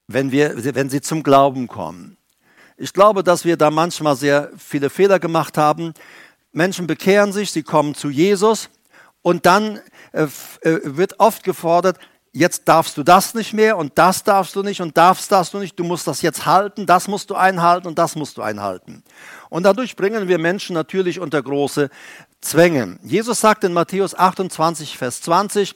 [0.06, 2.16] wenn, wir, wenn sie zum Glauben kommen.
[2.84, 5.94] Ich glaube, dass wir da manchmal sehr viele Fehler gemacht haben.
[6.52, 8.68] Menschen bekehren sich, sie kommen zu Jesus
[9.22, 9.80] und dann
[10.12, 10.24] äh,
[10.60, 11.96] äh, wird oft gefordert,
[12.34, 15.60] jetzt darfst du das nicht mehr und das darfst du nicht und darfst das du
[15.60, 19.02] nicht, du musst das jetzt halten, das musst du einhalten und das musst du einhalten.
[19.48, 21.88] Und dadurch bringen wir Menschen natürlich unter große
[22.44, 22.98] Zwänge.
[23.02, 25.74] Jesus sagt in Matthäus 28, Vers 20,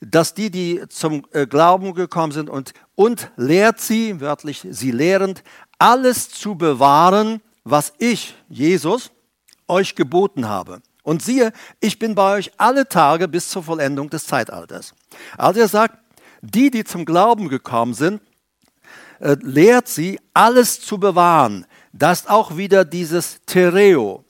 [0.00, 5.42] dass die, die zum äh, Glauben gekommen sind und, und lehrt sie, wörtlich sie lehrend,
[5.76, 9.10] alles zu bewahren, was ich, Jesus,
[9.66, 10.82] euch geboten habe.
[11.02, 14.94] Und siehe, ich bin bei euch alle Tage bis zur Vollendung des Zeitalters.
[15.36, 15.98] Also er sagt,
[16.42, 18.22] die, die zum Glauben gekommen sind,
[19.18, 21.66] äh, lehrt sie, alles zu bewahren.
[21.92, 24.23] Das ist auch wieder dieses Tereo.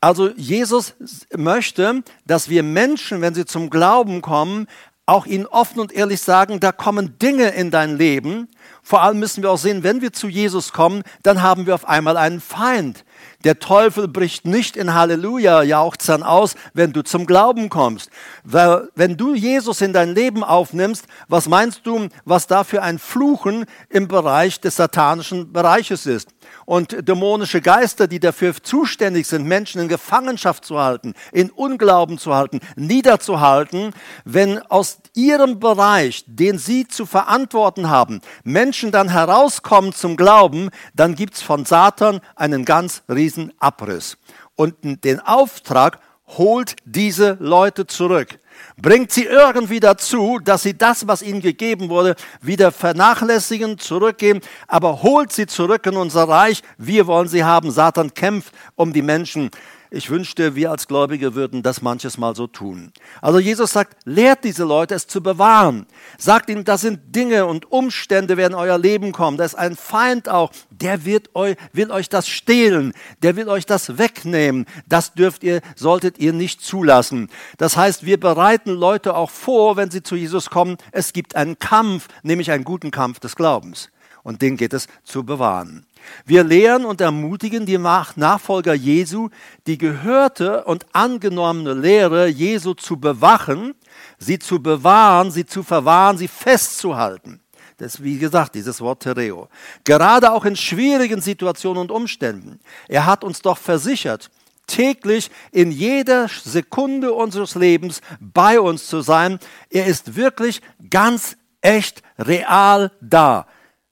[0.00, 0.94] Also Jesus
[1.34, 4.66] möchte, dass wir Menschen, wenn sie zum Glauben kommen,
[5.06, 8.48] auch ihnen offen und ehrlich sagen, da kommen Dinge in dein Leben,
[8.86, 11.88] Vor allem müssen wir auch sehen, wenn wir zu Jesus kommen, dann haben wir auf
[11.88, 13.04] einmal einen Feind.
[13.44, 18.10] Der Teufel bricht nicht in Halleluja jauchzern aus, wenn du zum Glauben kommst.
[18.44, 23.66] Wenn du Jesus in dein Leben aufnimmst, was meinst du, was da für ein Fluchen
[23.88, 26.28] im Bereich des satanischen Bereiches ist?
[26.64, 32.34] und dämonische Geister, die dafür zuständig sind, Menschen in Gefangenschaft zu halten, in Unglauben zu
[32.34, 33.92] halten, niederzuhalten,
[34.24, 41.14] wenn aus ihrem Bereich, den sie zu verantworten haben, Menschen dann herauskommen zum Glauben, dann
[41.14, 44.16] gibt's von Satan einen ganz riesen Abriss.
[44.54, 48.38] Und den Auftrag holt diese Leute zurück
[48.80, 55.02] bringt sie irgendwie dazu, dass sie das, was ihnen gegeben wurde, wieder vernachlässigen, zurückgeben, aber
[55.02, 56.62] holt sie zurück in unser Reich.
[56.78, 57.70] Wir wollen sie haben.
[57.70, 59.50] Satan kämpft um die Menschen.
[59.90, 62.92] Ich wünschte, wir als Gläubige würden das manches Mal so tun.
[63.22, 65.86] Also Jesus sagt, lehrt diese Leute es zu bewahren.
[66.18, 69.36] Sagt ihnen, das sind Dinge und Umstände werden euer Leben kommen.
[69.36, 73.66] Da ist ein Feind auch, der wird euch, will euch das stehlen, der will euch
[73.66, 74.66] das wegnehmen.
[74.88, 77.28] Das dürft ihr, solltet ihr nicht zulassen.
[77.58, 80.76] Das heißt, wir bereiten Leute auch vor, wenn sie zu Jesus kommen.
[80.90, 83.90] Es gibt einen Kampf, nämlich einen guten Kampf des Glaubens.
[84.26, 85.86] Und den geht es zu bewahren.
[86.24, 89.28] Wir lehren und ermutigen die Nachfolger Jesu,
[89.68, 93.76] die gehörte und angenommene Lehre Jesu zu bewachen,
[94.18, 97.40] sie zu bewahren, sie zu verwahren, sie festzuhalten.
[97.76, 99.48] Das ist, wie gesagt, dieses Wort Tereo.
[99.84, 102.58] Gerade auch in schwierigen Situationen und Umständen.
[102.88, 104.32] Er hat uns doch versichert,
[104.66, 109.38] täglich in jeder Sekunde unseres Lebens bei uns zu sein.
[109.70, 113.46] Er ist wirklich ganz echt real da.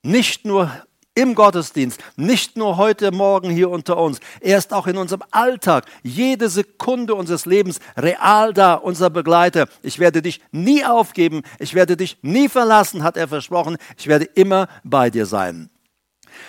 [0.04, 0.70] Nicht nur
[1.14, 5.86] im Gottesdienst, nicht nur heute Morgen hier unter uns, er ist auch in unserem Alltag,
[6.02, 9.66] jede Sekunde unseres Lebens real da, unser Begleiter.
[9.82, 14.26] Ich werde dich nie aufgeben, ich werde dich nie verlassen, hat er versprochen, ich werde
[14.26, 15.70] immer bei dir sein.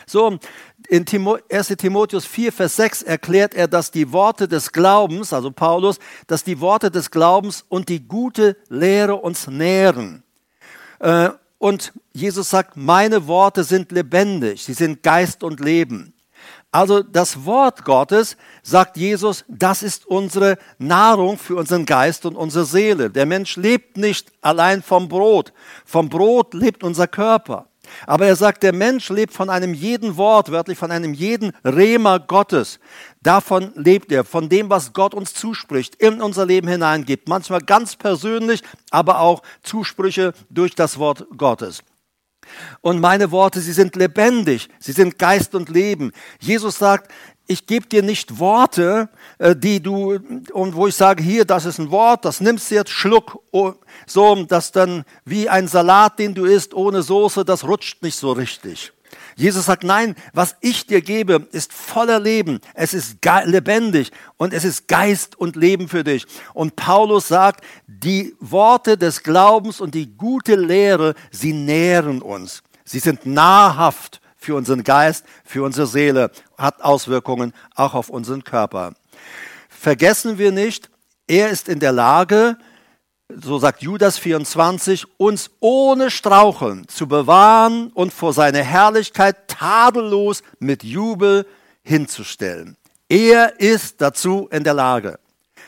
[0.05, 0.37] So,
[0.89, 1.05] in
[1.49, 6.43] 1 Timotheus 4, Vers 6 erklärt er, dass die Worte des Glaubens, also Paulus, dass
[6.43, 10.23] die Worte des Glaubens und die gute Lehre uns nähren.
[10.99, 16.13] Äh, und Jesus sagt, meine Worte sind lebendig, sie sind Geist und Leben.
[16.71, 22.65] Also das Wort Gottes, sagt Jesus, das ist unsere Nahrung für unseren Geist und unsere
[22.65, 23.09] Seele.
[23.09, 25.53] Der Mensch lebt nicht allein vom Brot.
[25.85, 27.69] Vom Brot lebt unser Körper.
[28.05, 32.17] Aber er sagt, der Mensch lebt von einem jeden Wort, wörtlich von einem jeden Rema
[32.17, 32.79] Gottes.
[33.25, 37.27] Davon lebt er, von dem, was Gott uns zuspricht, in unser Leben hineingibt.
[37.27, 38.61] Manchmal ganz persönlich,
[38.91, 41.81] aber auch Zusprüche durch das Wort Gottes.
[42.81, 46.11] Und meine Worte, sie sind lebendig, sie sind Geist und Leben.
[46.39, 47.11] Jesus sagt,
[47.47, 49.09] ich gebe dir nicht Worte,
[49.39, 50.19] äh, die du,
[50.53, 53.73] und wo ich sage, hier, das ist ein Wort, das nimmst du jetzt, schluck, oh,
[54.05, 58.33] so, dass dann wie ein Salat, den du isst, ohne Soße, das rutscht nicht so
[58.33, 58.93] richtig.
[59.35, 62.61] Jesus sagt, nein, was ich dir gebe, ist voller Leben.
[62.73, 66.25] Es ist lebendig und es ist Geist und Leben für dich.
[66.53, 72.63] Und Paulus sagt, die Worte des Glaubens und die gute Lehre, sie nähren uns.
[72.85, 78.93] Sie sind nahrhaft für unseren Geist, für unsere Seele, hat Auswirkungen auch auf unseren Körper.
[79.67, 80.89] Vergessen wir nicht,
[81.27, 82.57] er ist in der Lage,
[83.29, 90.83] so sagt Judas 24, uns ohne Straucheln zu bewahren und vor seine Herrlichkeit tadellos mit
[90.83, 91.47] Jubel
[91.83, 92.77] hinzustellen.
[93.09, 95.19] Er ist dazu in der Lage.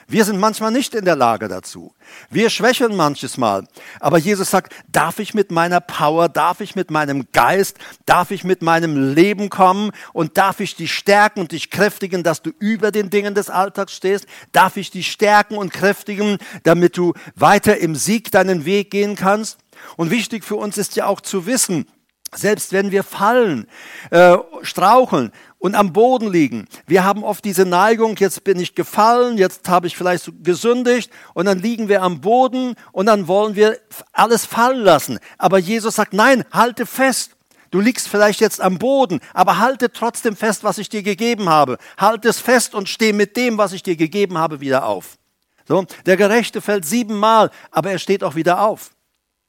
[0.10, 1.93] Wir sind manchmal nicht in der Lage dazu.
[2.30, 3.67] Wir schwächeln manches Mal.
[4.00, 8.46] Aber Jesus sagt, darf ich mit meiner Power, darf ich mit meinem Geist, darf ich
[8.46, 12.91] mit meinem Leben kommen und darf ich dich stärken und dich kräftigen, dass du über
[12.91, 14.28] den Dingen des Alltags stehst?
[14.54, 19.60] Darf ich dich stärken und kräftigen, damit du weiter im Sieg deinen Weg gehen kannst?
[19.98, 21.86] Und wichtig für uns ist ja auch zu wissen,
[22.34, 23.67] selbst wenn wir fallen,
[24.12, 29.38] äh, straucheln und am Boden liegen, wir haben oft diese Neigung, jetzt bin ich gefallen,
[29.38, 33.80] jetzt habe ich vielleicht gesündigt und dann liegen wir am Boden und dann wollen wir
[34.13, 35.20] alles fallen lassen.
[35.38, 37.32] Aber Jesus sagt, nein, halte fest.
[37.72, 41.78] Du liegst vielleicht jetzt am Boden, aber halte trotzdem fest, was ich dir gegeben habe.
[41.98, 45.17] Halte es fest und steh mit dem, was ich dir gegeben habe, wieder auf.
[45.67, 48.91] So, der Gerechte fällt siebenmal, aber er steht auch wieder auf.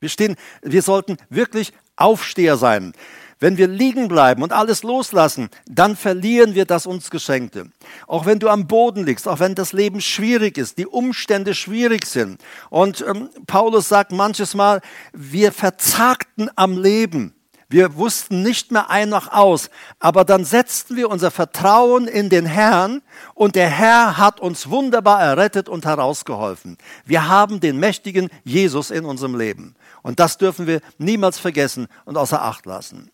[0.00, 2.92] Wir stehen, wir sollten wirklich Aufsteher sein.
[3.40, 7.66] Wenn wir liegen bleiben und alles loslassen, dann verlieren wir das uns Geschenkte.
[8.08, 12.06] Auch wenn du am Boden liegst, auch wenn das Leben schwierig ist, die Umstände schwierig
[12.06, 12.40] sind.
[12.68, 14.80] Und ähm, Paulus sagt manches Mal,
[15.12, 17.34] wir verzagten am Leben.
[17.70, 22.46] Wir wussten nicht mehr ein noch aus, aber dann setzten wir unser Vertrauen in den
[22.46, 23.02] Herrn
[23.34, 26.78] und der Herr hat uns wunderbar errettet und herausgeholfen.
[27.04, 29.76] Wir haben den mächtigen Jesus in unserem Leben.
[30.02, 33.10] Und das dürfen wir niemals vergessen und außer Acht lassen.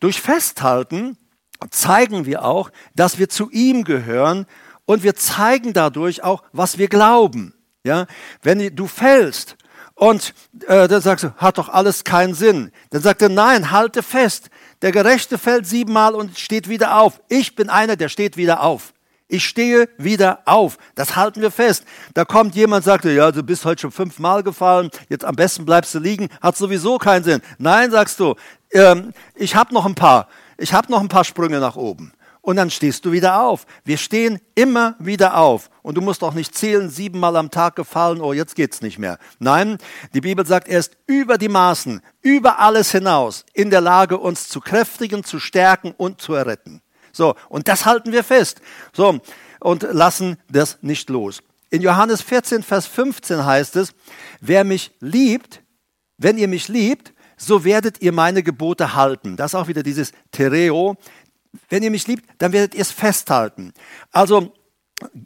[0.00, 1.16] Durch Festhalten
[1.70, 4.46] zeigen wir auch, dass wir zu ihm gehören
[4.86, 7.54] und wir zeigen dadurch auch, was wir glauben.
[7.84, 8.06] Ja,
[8.42, 9.56] wenn du fällst
[9.94, 10.34] und
[10.66, 12.72] äh, dann sagst du, hat doch alles keinen Sinn.
[12.90, 14.48] Dann sagt er, nein, halte fest.
[14.80, 17.20] Der Gerechte fällt siebenmal und steht wieder auf.
[17.28, 18.93] Ich bin einer, der steht wieder auf.
[19.26, 20.76] Ich stehe wieder auf.
[20.94, 21.84] Das halten wir fest.
[22.12, 25.94] Da kommt jemand, sagt, ja, du bist heute schon fünfmal gefallen, jetzt am besten bleibst
[25.94, 27.40] du liegen, hat sowieso keinen Sinn.
[27.58, 28.34] Nein, sagst du,
[28.72, 32.12] ähm, ich habe noch ein paar, ich habe noch ein paar Sprünge nach oben
[32.44, 33.66] und dann stehst du wieder auf.
[33.84, 35.70] Wir stehen immer wieder auf.
[35.82, 39.18] Und du musst auch nicht zählen, siebenmal am Tag gefallen, oh, jetzt geht's nicht mehr.
[39.38, 39.78] Nein,
[40.12, 44.48] die Bibel sagt, er ist über die Maßen, über alles hinaus in der Lage, uns
[44.48, 46.82] zu kräftigen, zu stärken und zu erretten.
[47.14, 48.60] So, und das halten wir fest.
[48.92, 49.20] So,
[49.60, 51.42] und lassen das nicht los.
[51.70, 53.94] In Johannes 14, Vers 15 heißt es,
[54.40, 55.62] wer mich liebt,
[56.18, 59.36] wenn ihr mich liebt, so werdet ihr meine Gebote halten.
[59.36, 60.96] Das ist auch wieder dieses Tereo,
[61.68, 63.72] wenn ihr mich liebt, dann werdet ihr es festhalten.
[64.10, 64.52] Also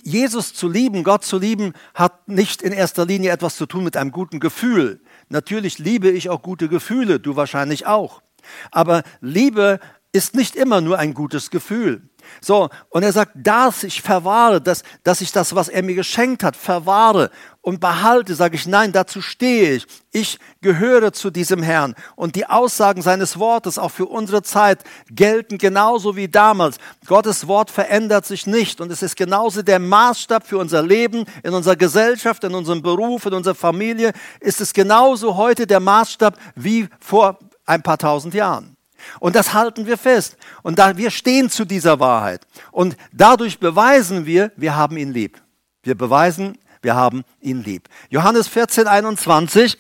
[0.03, 3.97] Jesus zu lieben, Gott zu lieben, hat nicht in erster Linie etwas zu tun mit
[3.97, 5.01] einem guten Gefühl.
[5.29, 8.23] Natürlich liebe ich auch gute Gefühle, du wahrscheinlich auch.
[8.71, 9.81] Aber Liebe
[10.13, 12.09] ist nicht immer nur ein gutes Gefühl.
[12.41, 16.43] So, und er sagt, dass ich verwahre, dass, dass ich das, was er mir geschenkt
[16.43, 19.87] hat, verwahre und behalte, sage ich, nein, dazu stehe ich.
[20.11, 21.95] Ich gehöre zu diesem Herrn.
[22.17, 26.79] Und die Aussagen seines Wortes auch für unsere Zeit gelten genauso wie damals.
[27.07, 28.81] Gottes Wort verändert sich nicht.
[28.81, 33.27] Und es ist genauso der Maßstab für unser Leben, in unserer Gesellschaft, in unserem Beruf,
[33.27, 34.13] in unserer Familie.
[34.41, 38.78] Ist es genauso heute der Maßstab wie vor ein paar tausend Jahren.
[39.21, 40.37] Und das halten wir fest.
[40.63, 42.47] Und da, wir stehen zu dieser Wahrheit.
[42.71, 45.41] Und dadurch beweisen wir, wir haben ihn lieb.
[45.83, 47.89] Wir beweisen, wir haben ihn lieb.
[48.11, 49.79] Johannes 14, 21.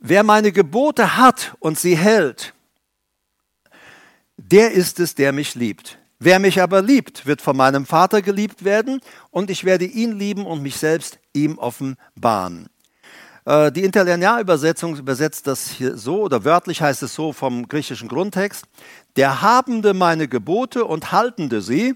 [0.00, 2.54] Wer meine Gebote hat und sie hält,
[4.36, 5.98] der ist es, der mich liebt.
[6.20, 10.46] Wer mich aber liebt, wird von meinem Vater geliebt werden und ich werde ihn lieben
[10.46, 12.68] und mich selbst ihm offenbaren.
[13.48, 18.66] Äh, die Interlinearübersetzung übersetzt das hier so, oder wörtlich heißt es so vom griechischen Grundtext,
[19.16, 21.94] der Habende meine Gebote und haltende sie,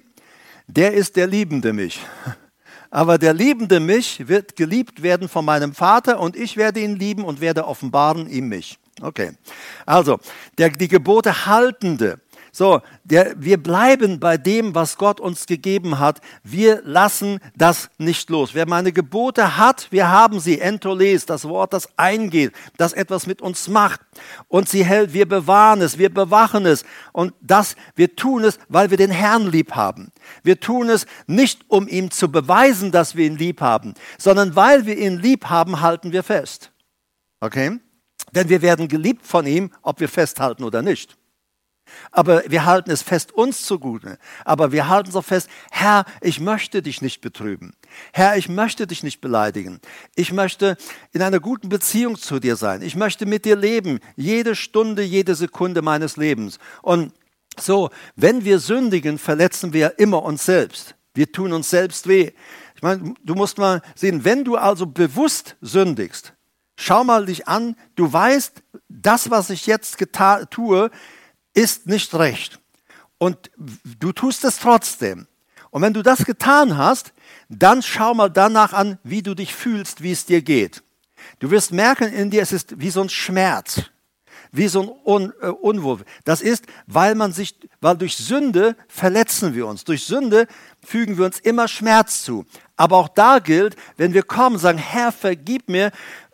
[0.67, 2.01] der ist der Liebende mich.
[2.91, 7.25] Aber der Liebende mich wird geliebt werden von meinem Vater und ich werde ihn lieben
[7.25, 8.79] und werde offenbaren ihm mich.
[9.03, 9.33] Okay.
[9.85, 10.19] Also,
[10.57, 12.19] der, die Gebote haltende,
[12.55, 16.21] so, der, wir bleiben bei dem, was Gott uns gegeben hat.
[16.45, 18.51] Wir lassen das nicht los.
[18.53, 20.61] Wer meine Gebote hat, wir haben sie.
[20.61, 24.03] Entoles, das Wort, das eingeht, das etwas mit uns macht.
[24.49, 26.85] Und sie hält, wir bewahren es, wir bewachen es.
[27.13, 30.13] Und das, wir tun es, weil wir den Herrn lieb haben.
[30.43, 34.85] Wir tun es nicht, um ihm zu beweisen, dass wir ihn lieb haben, sondern weil
[34.85, 36.71] wir ihn lieb haben, halten wir fest.
[37.41, 37.79] Okay?
[38.35, 41.17] Denn wir werden geliebt von ihm, ob wir festhalten oder nicht.
[42.11, 44.19] Aber wir halten es fest uns zugute.
[44.45, 47.75] Aber wir halten so fest, Herr, ich möchte dich nicht betrüben.
[48.13, 49.81] Herr, ich möchte dich nicht beleidigen.
[50.15, 50.77] Ich möchte
[51.13, 52.83] in einer guten Beziehung zu dir sein.
[52.83, 54.01] Ich möchte mit dir leben.
[54.17, 56.59] Jede Stunde, jede Sekunde meines Lebens.
[56.83, 57.13] Und
[57.59, 60.95] so, wenn wir sündigen, verletzen wir immer uns selbst.
[61.15, 62.33] Wir tun uns selbst weh.
[62.75, 66.35] Ich meine, du musst mal sehen, wenn du also bewusst sündigst,
[66.77, 69.99] schau mal dich an, du weißt, das, was ich jetzt
[70.51, 70.91] tue,
[71.55, 72.59] ist nicht recht.
[73.19, 73.51] Und
[73.99, 75.27] du tust es trotzdem.
[75.71, 77.13] Und wenn du das getan hast,
[77.49, 80.83] dann schau mal danach an, wie du dich fühlst, wie es dir geht.
[81.39, 83.83] Du wirst merken in dir, es ist wie so ein Schmerz,
[84.51, 86.01] wie so ein Un äh, Unwohl.
[86.25, 89.85] Das ist, weil man sich, weil durch Sünde verletzen wir uns.
[89.85, 90.47] Durch Sünde
[90.85, 92.45] fügen wir uns immer Schmerz zu.
[92.77, 95.91] Aber auch da gilt, wenn wir kommen, sagen, Herr, vergib mir,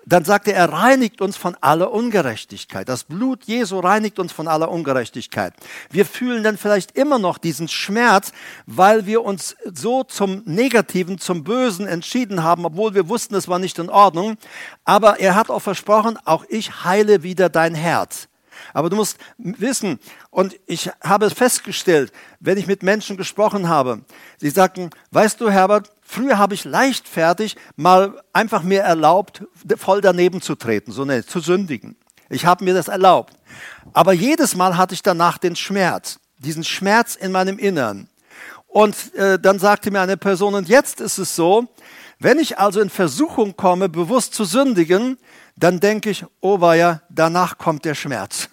[0.09, 2.89] dann sagt er, er reinigt uns von aller Ungerechtigkeit.
[2.89, 5.53] Das Blut Jesu reinigt uns von aller Ungerechtigkeit.
[5.91, 8.33] Wir fühlen dann vielleicht immer noch diesen Schmerz,
[8.67, 13.59] weil wir uns so zum Negativen, zum Bösen entschieden haben, obwohl wir wussten, es war
[13.59, 14.37] nicht in Ordnung.
[14.85, 18.29] Aber er hat auch versprochen, auch ich heile wieder dein Herz.
[18.73, 19.99] Aber du musst wissen,
[20.31, 24.03] und ich habe es festgestellt, wenn ich mit Menschen gesprochen habe,
[24.39, 29.45] sie sagten, weißt du, Herbert, früher habe ich leichtfertig mal einfach mir erlaubt,
[29.77, 31.97] voll daneben zu treten, so ne, zu sündigen.
[32.31, 33.35] Ich habe mir das erlaubt.
[33.93, 38.09] Aber jedes Mal hatte ich danach den Schmerz, diesen Schmerz in meinem Innern.
[38.67, 41.69] Und äh, dann sagte mir eine Person, und jetzt ist es so,
[42.19, 45.19] wenn ich also in Versuchung komme, bewusst zu sündigen,
[45.59, 48.49] dann denke ich, oh weia, danach kommt der Schmerz.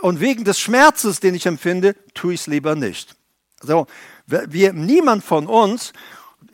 [0.00, 3.16] Und wegen des Schmerzes, den ich empfinde, tue ich es lieber nicht.
[3.60, 3.86] So,
[4.26, 5.92] wir, niemand von uns,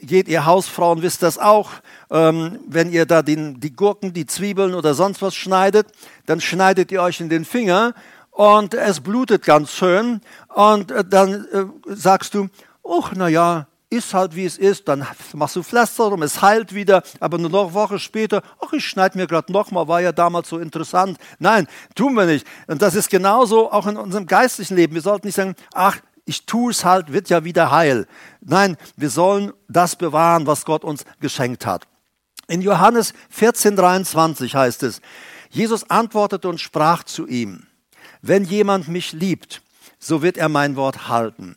[0.01, 1.71] geht ihr Hausfrauen, wisst das auch,
[2.11, 5.87] ähm, wenn ihr da den, die Gurken, die Zwiebeln oder sonst was schneidet,
[6.27, 7.95] dann schneidet ihr euch in den Finger
[8.31, 10.21] und es blutet ganz schön
[10.55, 12.49] und äh, dann äh, sagst du,
[12.87, 16.75] ach, na ja, ist halt wie es ist, dann machst du Pflaster rum, es heilt
[16.75, 20.13] wieder, aber nur noch eine Woche später, ach, ich schneide mir gerade nochmal, war ja
[20.13, 21.19] damals so interessant.
[21.39, 22.47] Nein, tun wir nicht.
[22.67, 24.95] Und das ist genauso auch in unserem geistlichen Leben.
[24.95, 28.07] Wir sollten nicht sagen, ach, ich tue es halt, wird ja wieder heil.
[28.41, 31.87] Nein, wir sollen das bewahren, was Gott uns geschenkt hat.
[32.49, 35.01] In Johannes 14, 23 heißt es,
[35.51, 37.67] Jesus antwortete und sprach zu ihm,
[38.23, 39.63] wenn jemand mich liebt,
[39.99, 41.57] so wird er mein Wort halten.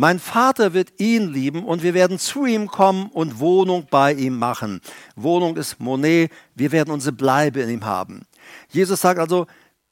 [0.00, 4.38] Mein Vater wird ihn lieben und wir werden zu ihm kommen und Wohnung bei ihm
[4.38, 4.80] machen.
[5.14, 8.22] Wohnung ist Monet, wir werden unsere Bleibe in ihm haben.
[8.70, 9.46] Jesus sagt also,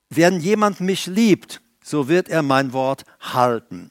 [0.08, 3.90] wenn jemand mich liebt, so wird er mein Wort halten.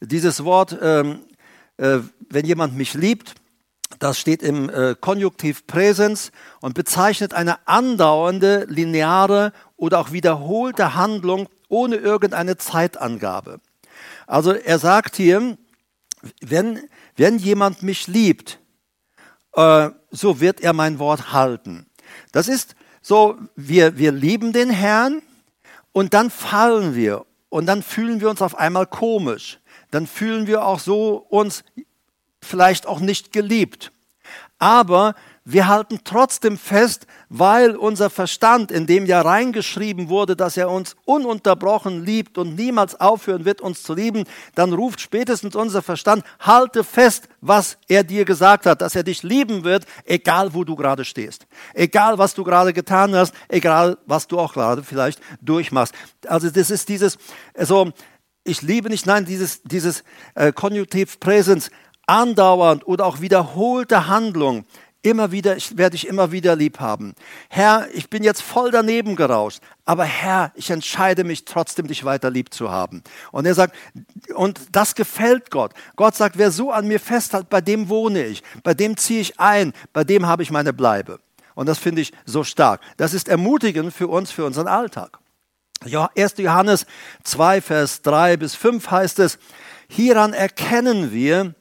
[0.00, 1.20] Dieses Wort, ähm,
[1.76, 1.98] äh,
[2.28, 3.36] wenn jemand mich liebt,
[4.00, 11.48] das steht im äh, Konjunktiv Präsens und bezeichnet eine andauernde, lineare oder auch wiederholte Handlung
[11.68, 13.60] ohne irgendeine Zeitangabe.
[14.32, 15.58] Also er sagt hier,
[16.40, 18.60] wenn, wenn jemand mich liebt,
[19.52, 21.84] äh, so wird er mein Wort halten.
[22.32, 25.20] Das ist so, wir, wir lieben den Herrn
[25.92, 29.58] und dann fallen wir und dann fühlen wir uns auf einmal komisch.
[29.90, 31.62] Dann fühlen wir auch so uns
[32.40, 33.92] vielleicht auch nicht geliebt.
[34.58, 35.14] Aber
[35.44, 40.94] wir halten trotzdem fest, weil unser Verstand, in dem ja reingeschrieben wurde, dass er uns
[41.04, 44.24] ununterbrochen liebt und niemals aufhören wird, uns zu lieben,
[44.54, 49.24] dann ruft spätestens unser Verstand, halte fest, was er dir gesagt hat, dass er dich
[49.24, 54.28] lieben wird, egal wo du gerade stehst, egal was du gerade getan hast, egal was
[54.28, 55.94] du auch gerade vielleicht durchmachst.
[56.28, 57.18] Also das ist dieses,
[57.56, 57.90] also
[58.44, 61.70] ich liebe nicht, nein, dieses, dieses äh, Konjunktiv Präsens,
[62.06, 64.64] andauernd oder auch wiederholte Handlung,
[65.02, 67.14] immer wieder, ich werde dich immer wieder lieb haben.
[67.48, 72.30] Herr, ich bin jetzt voll daneben gerauscht, aber Herr, ich entscheide mich trotzdem, dich weiter
[72.30, 73.02] lieb zu haben.
[73.32, 73.74] Und er sagt,
[74.34, 75.72] und das gefällt Gott.
[75.96, 79.40] Gott sagt, wer so an mir festhält, bei dem wohne ich, bei dem ziehe ich
[79.40, 81.18] ein, bei dem habe ich meine Bleibe.
[81.54, 82.80] Und das finde ich so stark.
[82.96, 85.18] Das ist ermutigend für uns, für unseren Alltag.
[85.84, 86.34] 1.
[86.38, 86.86] Johannes
[87.24, 89.38] 2, Vers 3 bis 5 heißt es,
[89.88, 91.54] hieran erkennen wir,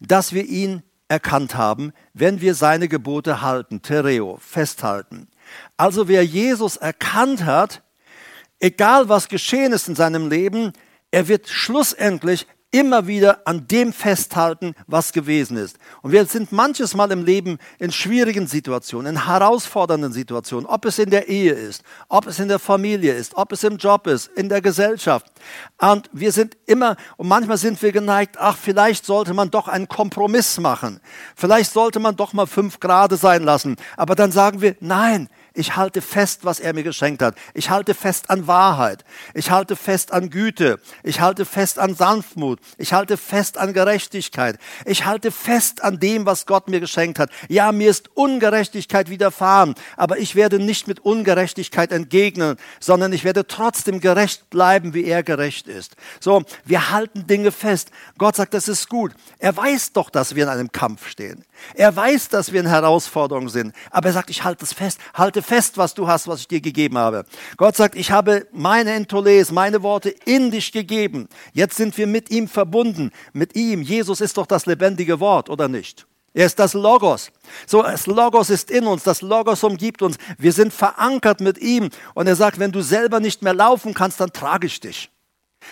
[0.00, 5.28] dass wir ihn erkannt haben, wenn wir seine Gebote halten, Tereo, festhalten.
[5.76, 7.82] Also wer Jesus erkannt hat,
[8.60, 10.72] egal was geschehen ist in seinem Leben,
[11.10, 15.78] er wird schlussendlich immer wieder an dem festhalten, was gewesen ist.
[16.02, 20.98] Und wir sind manches Mal im Leben in schwierigen Situationen, in herausfordernden Situationen, ob es
[20.98, 24.28] in der Ehe ist, ob es in der Familie ist, ob es im Job ist,
[24.36, 25.26] in der Gesellschaft.
[25.78, 29.88] Und wir sind immer, und manchmal sind wir geneigt, ach, vielleicht sollte man doch einen
[29.88, 31.00] Kompromiss machen.
[31.36, 33.76] Vielleicht sollte man doch mal fünf Grade sein lassen.
[33.96, 37.34] Aber dann sagen wir, nein, ich halte fest, was er mir geschenkt hat.
[37.52, 39.04] Ich halte fest an Wahrheit.
[39.34, 40.78] Ich halte fest an Güte.
[41.02, 42.60] Ich halte fest an Sanftmut.
[42.76, 44.58] Ich halte fest an Gerechtigkeit.
[44.84, 47.30] Ich halte fest an dem, was Gott mir geschenkt hat.
[47.48, 53.46] Ja, mir ist Ungerechtigkeit widerfahren, aber ich werde nicht mit Ungerechtigkeit entgegnen, sondern ich werde
[53.46, 55.96] trotzdem gerecht bleiben, wie er gerecht ist.
[56.20, 57.90] So, wir halten Dinge fest.
[58.16, 59.12] Gott sagt, das ist gut.
[59.38, 61.44] Er weiß doch, dass wir in einem Kampf stehen.
[61.74, 65.42] Er weiß, dass wir in Herausforderungen sind, aber er sagt, ich halte es fest, halte
[65.42, 67.24] fest, was du hast, was ich dir gegeben habe.
[67.56, 71.28] Gott sagt, ich habe meine Entoles, meine Worte in dich gegeben.
[71.52, 73.82] Jetzt sind wir mit ihm verbunden, mit ihm.
[73.82, 76.06] Jesus ist doch das lebendige Wort, oder nicht?
[76.34, 77.32] Er ist das Logos.
[77.66, 80.18] So, das Logos ist in uns, das Logos umgibt uns.
[80.38, 81.88] Wir sind verankert mit ihm.
[82.14, 85.10] Und er sagt, wenn du selber nicht mehr laufen kannst, dann trage ich dich.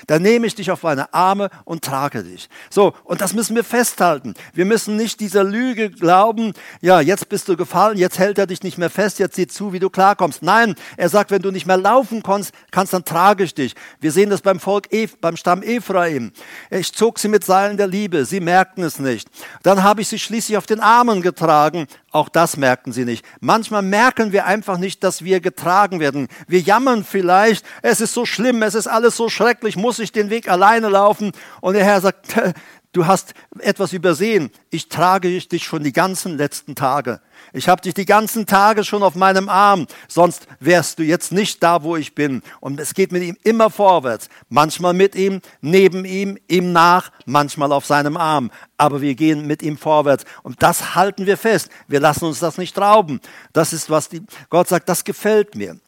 [0.07, 2.49] Dann nehme ich dich auf meine Arme und trage dich.
[2.71, 4.35] So, und das müssen wir festhalten.
[4.53, 8.63] Wir müssen nicht dieser Lüge glauben, ja, jetzt bist du gefallen, jetzt hält er dich
[8.63, 10.43] nicht mehr fest, jetzt sieh zu, wie du klarkommst.
[10.43, 13.75] Nein, er sagt, wenn du nicht mehr laufen kannst, kannst dann trage ich dich.
[14.01, 14.89] Wir sehen das beim Volk,
[15.21, 16.33] beim Stamm Ephraim.
[16.71, 19.29] Ich zog sie mit Seilen der Liebe, sie merkten es nicht.
[19.63, 23.25] Dann habe ich sie schließlich auf den Armen getragen, auch das merkten sie nicht.
[23.41, 26.29] Manchmal merken wir einfach nicht, dass wir getragen werden.
[26.49, 30.31] Wir jammern vielleicht, es ist so schlimm, es ist alles so schrecklich, muss ich den
[30.31, 31.31] Weg alleine laufen?
[31.61, 32.35] Und der Herr sagt,
[32.93, 34.51] du hast etwas übersehen.
[34.69, 37.21] Ich trage dich schon die ganzen letzten Tage.
[37.53, 41.63] Ich habe dich die ganzen Tage schon auf meinem Arm, sonst wärst du jetzt nicht
[41.63, 42.43] da, wo ich bin.
[42.59, 44.29] Und es geht mit ihm immer vorwärts.
[44.49, 48.51] Manchmal mit ihm, neben ihm, ihm nach, manchmal auf seinem Arm.
[48.79, 50.25] Aber wir gehen mit ihm vorwärts.
[50.43, 51.71] Und das halten wir fest.
[51.87, 53.21] Wir lassen uns das nicht rauben.
[53.53, 55.79] Das ist, was die, Gott sagt, das gefällt mir.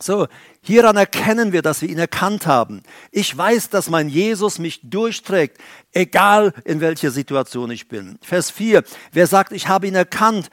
[0.00, 0.26] So,
[0.60, 2.82] hieran erkennen wir, dass wir ihn erkannt haben.
[3.12, 5.58] Ich weiß, dass mein Jesus mich durchträgt,
[5.92, 8.18] egal in welcher Situation ich bin.
[8.20, 8.84] Vers 4.
[9.12, 10.50] Wer sagt, ich habe ihn erkannt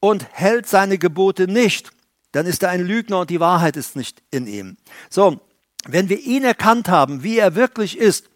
[0.00, 1.90] und hält seine Gebote nicht,
[2.32, 4.76] dann ist er ein Lügner und die Wahrheit ist nicht in ihm.
[5.08, 5.40] So,
[5.86, 8.28] wenn wir ihn erkannt haben, wie er wirklich ist,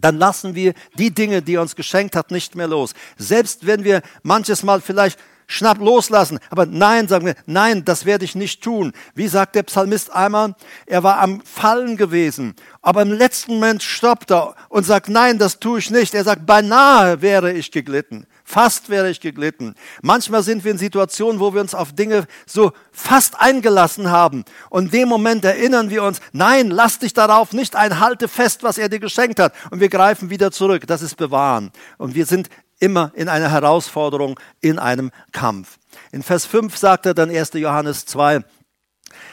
[0.00, 2.94] dann lassen wir die Dinge, die er uns geschenkt hat, nicht mehr los.
[3.16, 6.38] Selbst wenn wir manches Mal vielleicht schnapp loslassen.
[6.50, 8.92] Aber nein, sagen wir, nein, das werde ich nicht tun.
[9.14, 10.54] Wie sagt der Psalmist einmal,
[10.86, 15.58] er war am Fallen gewesen, aber im letzten Moment stoppt er und sagt, nein, das
[15.58, 16.14] tue ich nicht.
[16.14, 18.26] Er sagt, beinahe wäre ich geglitten.
[18.46, 19.74] Fast wäre ich geglitten.
[20.02, 24.44] Manchmal sind wir in Situationen, wo wir uns auf Dinge so fast eingelassen haben.
[24.68, 28.62] Und in dem Moment erinnern wir uns, nein, lass dich darauf nicht ein, halte fest,
[28.62, 29.54] was er dir geschenkt hat.
[29.70, 30.86] Und wir greifen wieder zurück.
[30.86, 31.70] Das ist Bewahren.
[31.96, 32.50] Und wir sind
[32.84, 35.78] immer in einer Herausforderung, in einem Kampf.
[36.12, 37.54] In Vers 5 sagt er dann 1.
[37.54, 38.44] Johannes 2,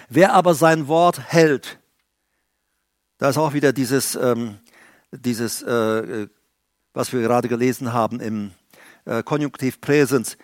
[0.07, 1.77] wer aber sein Wort hält,
[3.17, 4.57] da ist auch wieder dieses, ähm,
[5.11, 6.27] dieses äh,
[6.93, 8.51] was wir gerade gelesen haben im
[9.05, 10.37] äh, Konjunktiv Präsens,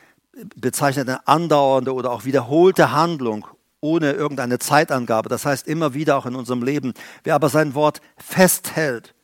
[0.55, 3.47] bezeichnet eine andauernde oder auch wiederholte Handlung
[3.79, 5.29] ohne irgendeine Zeitangabe.
[5.29, 6.93] Das heißt immer wieder auch in unserem Leben.
[7.23, 9.15] Wer aber sein Wort festhält,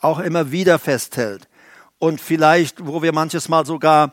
[0.00, 1.48] auch immer wieder festhält,
[1.98, 4.12] und vielleicht, wo wir manches Mal sogar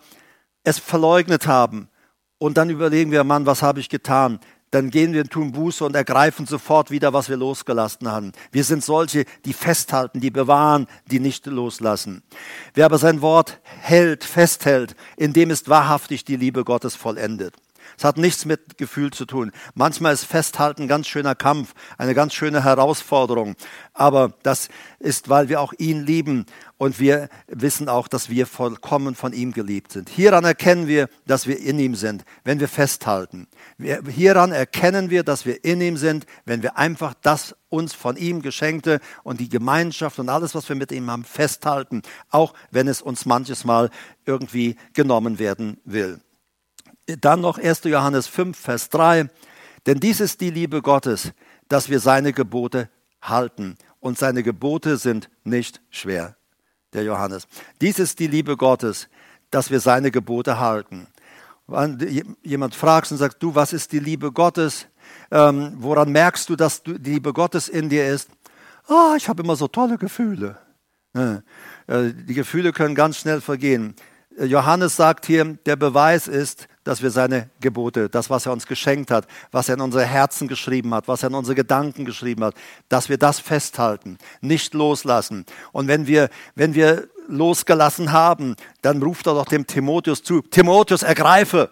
[0.64, 1.90] es verleugnet haben
[2.38, 4.40] und dann überlegen wir, Mann, was habe ich getan?
[4.72, 8.32] Dann gehen wir tun Buße und ergreifen sofort wieder, was wir losgelassen haben.
[8.52, 12.24] Wir sind solche, die festhalten, die bewahren, die nicht loslassen.
[12.74, 17.54] Wer aber sein Wort hält, festhält, in dem ist wahrhaftig die Liebe Gottes vollendet.
[17.98, 19.52] Es hat nichts mit Gefühl zu tun.
[19.76, 23.56] Manchmal ist Festhalten ein ganz schöner Kampf, eine ganz schöne Herausforderung.
[23.94, 24.70] Aber das
[25.00, 26.46] ist, weil wir auch ihn lieben
[26.78, 30.10] und wir wissen auch, dass wir vollkommen von ihm geliebt sind.
[30.10, 33.48] Hieran erkennen wir, dass wir in ihm sind, wenn wir festhalten.
[34.10, 38.42] hieran erkennen wir, dass wir in ihm sind, wenn wir einfach das uns von ihm
[38.42, 43.02] geschenkte und die Gemeinschaft und alles, was wir mit ihm haben, festhalten, auch wenn es
[43.02, 43.90] uns manches Mal
[44.26, 46.20] irgendwie genommen werden will.
[47.06, 47.84] Dann noch 1.
[47.86, 49.30] Johannes 5, Vers 3.
[49.86, 51.34] Denn dies ist die Liebe Gottes,
[51.68, 52.90] dass wir seine Gebote
[53.22, 53.76] halten.
[54.00, 56.36] Und seine Gebote sind nicht schwer.
[56.94, 57.48] Der Johannes.
[57.82, 59.10] Dies ist die Liebe Gottes,
[59.50, 61.08] dass wir seine Gebote halten.
[61.68, 64.88] Wenn jemand fragt und sagt, du, was ist die Liebe Gottes?
[65.32, 68.30] Ähm, woran merkst du, dass die Liebe Gottes in dir ist?
[68.88, 70.58] oh, ich habe immer so tolle Gefühle.
[71.14, 71.42] Äh,
[71.88, 73.96] die Gefühle können ganz schnell vergehen.
[74.38, 79.12] Johannes sagt hier, der Beweis ist, dass wir seine Gebote, das, was er uns geschenkt
[79.12, 82.56] hat, was er in unsere Herzen geschrieben hat, was er in unsere Gedanken geschrieben hat,
[82.90, 85.46] dass wir das festhalten, nicht loslassen.
[85.72, 91.04] Und wenn wir, wenn wir losgelassen haben, dann ruft er doch dem Timotheus zu, Timotheus,
[91.04, 91.72] ergreife,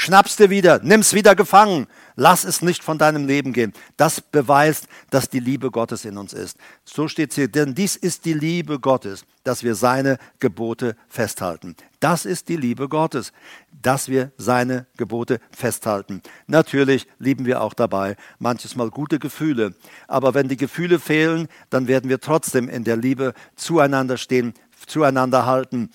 [0.00, 1.86] schnapp's dir wieder, nimm's wieder gefangen,
[2.16, 3.72] lass es nicht von deinem Leben gehen.
[3.96, 6.56] Das beweist, dass die Liebe Gottes in uns ist.
[6.84, 11.76] So steht hier, denn dies ist die Liebe Gottes, dass wir seine Gebote festhalten.
[12.00, 13.32] Das ist die Liebe Gottes,
[13.82, 16.22] dass wir seine Gebote festhalten.
[16.46, 19.74] Natürlich lieben wir auch dabei manches Mal gute Gefühle,
[20.08, 24.54] aber wenn die Gefühle fehlen, dann werden wir trotzdem in der Liebe zueinander stehen,
[24.86, 25.90] zueinander halten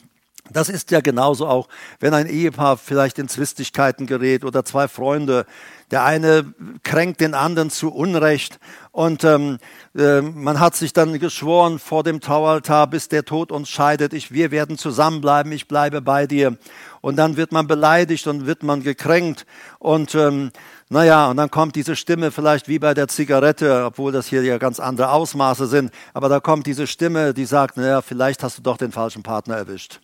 [0.51, 1.67] das ist ja genauso auch,
[1.99, 5.45] wenn ein Ehepaar vielleicht in Zwistigkeiten gerät oder zwei Freunde.
[5.91, 8.59] Der eine kränkt den anderen zu Unrecht
[8.91, 9.57] und ähm,
[9.95, 14.31] äh, man hat sich dann geschworen vor dem Traualtar, bis der Tod uns scheidet, ich,
[14.31, 16.57] wir werden zusammenbleiben, ich bleibe bei dir.
[17.01, 19.45] Und dann wird man beleidigt und wird man gekränkt
[19.77, 20.51] und ähm,
[20.89, 24.59] naja, und dann kommt diese Stimme vielleicht wie bei der Zigarette, obwohl das hier ja
[24.59, 28.61] ganz andere Ausmaße sind, aber da kommt diese Stimme, die sagt, naja, vielleicht hast du
[28.61, 29.99] doch den falschen Partner erwischt.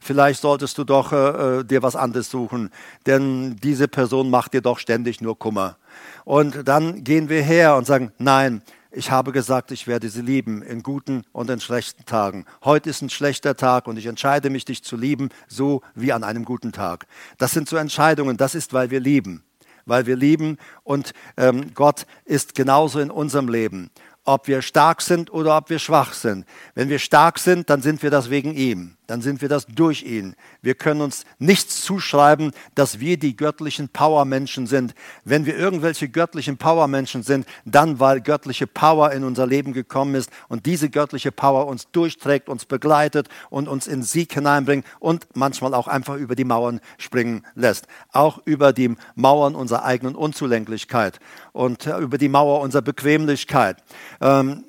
[0.00, 2.70] Vielleicht solltest du doch äh, äh, dir was anderes suchen,
[3.06, 5.76] denn diese Person macht dir doch ständig nur Kummer.
[6.24, 10.62] Und dann gehen wir her und sagen, nein, ich habe gesagt, ich werde sie lieben
[10.62, 12.44] in guten und in schlechten Tagen.
[12.64, 16.24] Heute ist ein schlechter Tag und ich entscheide mich, dich zu lieben, so wie an
[16.24, 17.06] einem guten Tag.
[17.38, 19.44] Das sind so Entscheidungen, das ist, weil wir lieben
[19.86, 23.90] weil wir lieben und ähm, Gott ist genauso in unserem Leben
[24.24, 26.46] ob wir stark sind oder ob wir schwach sind.
[26.74, 30.02] Wenn wir stark sind, dann sind wir das wegen ihm, dann sind wir das durch
[30.02, 30.34] ihn.
[30.62, 34.94] Wir können uns nichts zuschreiben, dass wir die göttlichen Powermenschen sind.
[35.24, 40.30] Wenn wir irgendwelche göttlichen Powermenschen sind, dann weil göttliche Power in unser Leben gekommen ist
[40.48, 45.74] und diese göttliche Power uns durchträgt, uns begleitet und uns in Sieg hineinbringt und manchmal
[45.74, 47.86] auch einfach über die Mauern springen lässt.
[48.12, 51.20] Auch über die Mauern unserer eigenen Unzulänglichkeit
[51.52, 53.76] und äh, über die Mauer unserer Bequemlichkeit.
[54.20, 54.64] Ähm,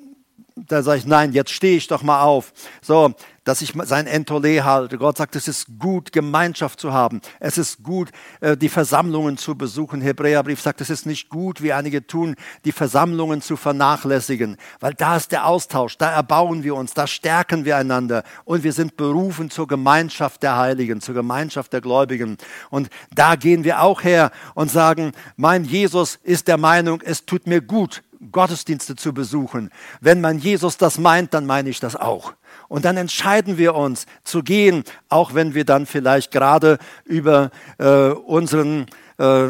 [0.56, 2.52] da sage ich, nein, jetzt stehe ich doch mal auf.
[2.80, 3.14] So,
[3.46, 4.98] dass ich sein Entole halte.
[4.98, 7.20] Gott sagt, es ist gut, Gemeinschaft zu haben.
[7.38, 10.00] Es ist gut, äh, die Versammlungen zu besuchen.
[10.00, 12.34] Hebräerbrief sagt, es ist nicht gut, wie einige tun,
[12.64, 17.64] die Versammlungen zu vernachlässigen, weil da ist der Austausch, da erbauen wir uns, da stärken
[17.64, 22.38] wir einander und wir sind berufen zur Gemeinschaft der Heiligen, zur Gemeinschaft der Gläubigen.
[22.70, 27.46] Und da gehen wir auch her und sagen, mein Jesus ist der Meinung, es tut
[27.46, 29.70] mir gut, Gottesdienste zu besuchen.
[30.00, 32.34] Wenn man Jesus das meint, dann meine ich das auch.
[32.68, 38.08] Und dann entscheiden wir uns zu gehen, auch wenn wir dann vielleicht gerade über äh,
[38.08, 38.86] unseren
[39.18, 39.48] äh,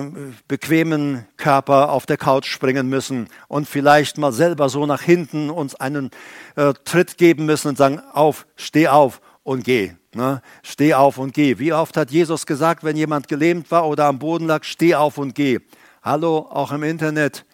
[0.49, 5.75] bequemen Körper auf der Couch springen müssen und vielleicht mal selber so nach hinten uns
[5.75, 6.11] einen
[6.57, 9.93] äh, Tritt geben müssen und sagen, auf, steh auf und geh.
[10.15, 10.43] Ne?
[10.63, 11.59] Steh auf und geh.
[11.59, 15.19] Wie oft hat Jesus gesagt, wenn jemand gelähmt war oder am Boden lag, steh auf
[15.19, 15.59] und geh.
[16.03, 17.45] Hallo, auch im Internet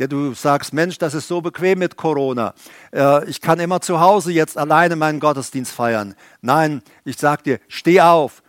[0.00, 2.54] der du sagst, Mensch, das ist so bequem mit Corona.
[2.90, 6.14] Äh, ich kann immer zu Hause jetzt alleine meinen Gottesdienst feiern.
[6.40, 8.42] Nein, ich sag dir, steh auf,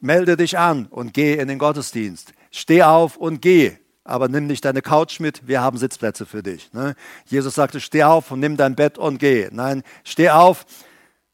[0.00, 2.32] melde dich an und geh in den Gottesdienst.
[2.50, 3.76] Steh auf und geh.
[4.02, 6.72] Aber nimm nicht deine Couch mit, wir haben Sitzplätze für dich.
[6.72, 6.96] Ne?
[7.26, 9.48] Jesus sagte, steh auf und nimm dein Bett und geh.
[9.52, 10.66] Nein, steh auf,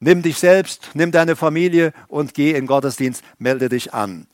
[0.00, 4.26] nimm dich selbst, nimm deine Familie und geh in den Gottesdienst, melde dich an.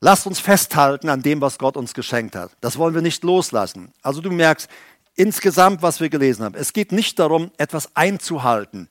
[0.00, 2.52] Lasst uns festhalten an dem, was Gott uns geschenkt hat.
[2.60, 3.92] Das wollen wir nicht loslassen.
[4.02, 4.68] Also du merkst
[5.16, 6.54] insgesamt, was wir gelesen haben.
[6.54, 8.88] Es geht nicht darum, etwas einzuhalten,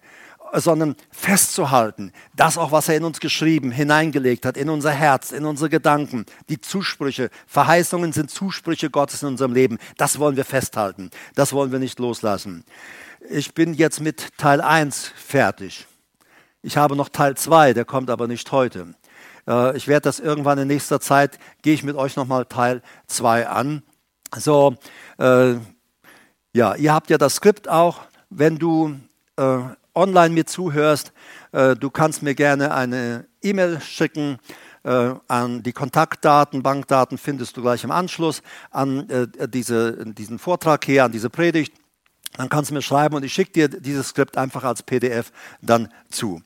[0.54, 5.46] sondern festzuhalten, das auch, was er in uns geschrieben, hineingelegt hat, in unser Herz, in
[5.46, 9.78] unsere Gedanken, die Zusprüche, Verheißungen sind Zusprüche Gottes in unserem Leben.
[9.98, 11.10] Das wollen wir festhalten.
[11.36, 12.66] Das wollen wir nicht loslassen.
[13.30, 15.88] Ich bin jetzt mit Teil 1 fertig.
[16.62, 18.94] Ich habe noch Teil 2, der kommt aber nicht heute.
[19.48, 23.48] Äh, ich werde das irgendwann in nächster Zeit, gehe ich mit euch nochmal Teil 2
[23.48, 23.84] an.
[24.36, 24.76] So,
[25.18, 25.56] äh,
[26.54, 28.00] ja, ihr habt ja das Skript auch.
[28.30, 28.96] Wenn du
[29.38, 29.60] äh,
[29.96, 31.14] online mir zuhörst,
[31.52, 34.40] äh, du kannst mir gerne eine E-Mail schicken
[34.84, 38.42] äh, an die Kontaktdaten, Bankdaten findest du gleich im Anschluss
[38.72, 41.74] an äh, diese, diesen Vortrag hier, an diese Predigt.
[42.36, 45.32] Dann kannst du mir schreiben und ich schicke dir dieses Skript einfach als PDF
[45.62, 46.42] dann zu.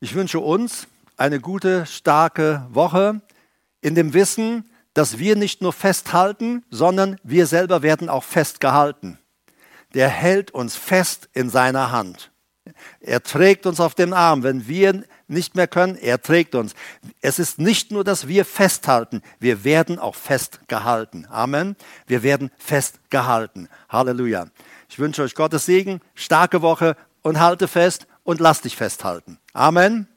[0.00, 3.20] Ich wünsche uns eine gute, starke Woche
[3.80, 9.18] in dem Wissen, dass wir nicht nur festhalten, sondern wir selber werden auch festgehalten.
[9.94, 12.30] Der hält uns fest in seiner Hand.
[13.00, 14.42] Er trägt uns auf dem Arm.
[14.42, 16.74] Wenn wir nicht mehr können, er trägt uns.
[17.20, 21.26] Es ist nicht nur, dass wir festhalten, wir werden auch festgehalten.
[21.28, 21.76] Amen.
[22.06, 23.68] Wir werden festgehalten.
[23.88, 24.46] Halleluja.
[24.88, 29.38] Ich wünsche euch Gottes Segen, starke Woche und halte fest und lass dich festhalten.
[29.52, 30.08] Amen.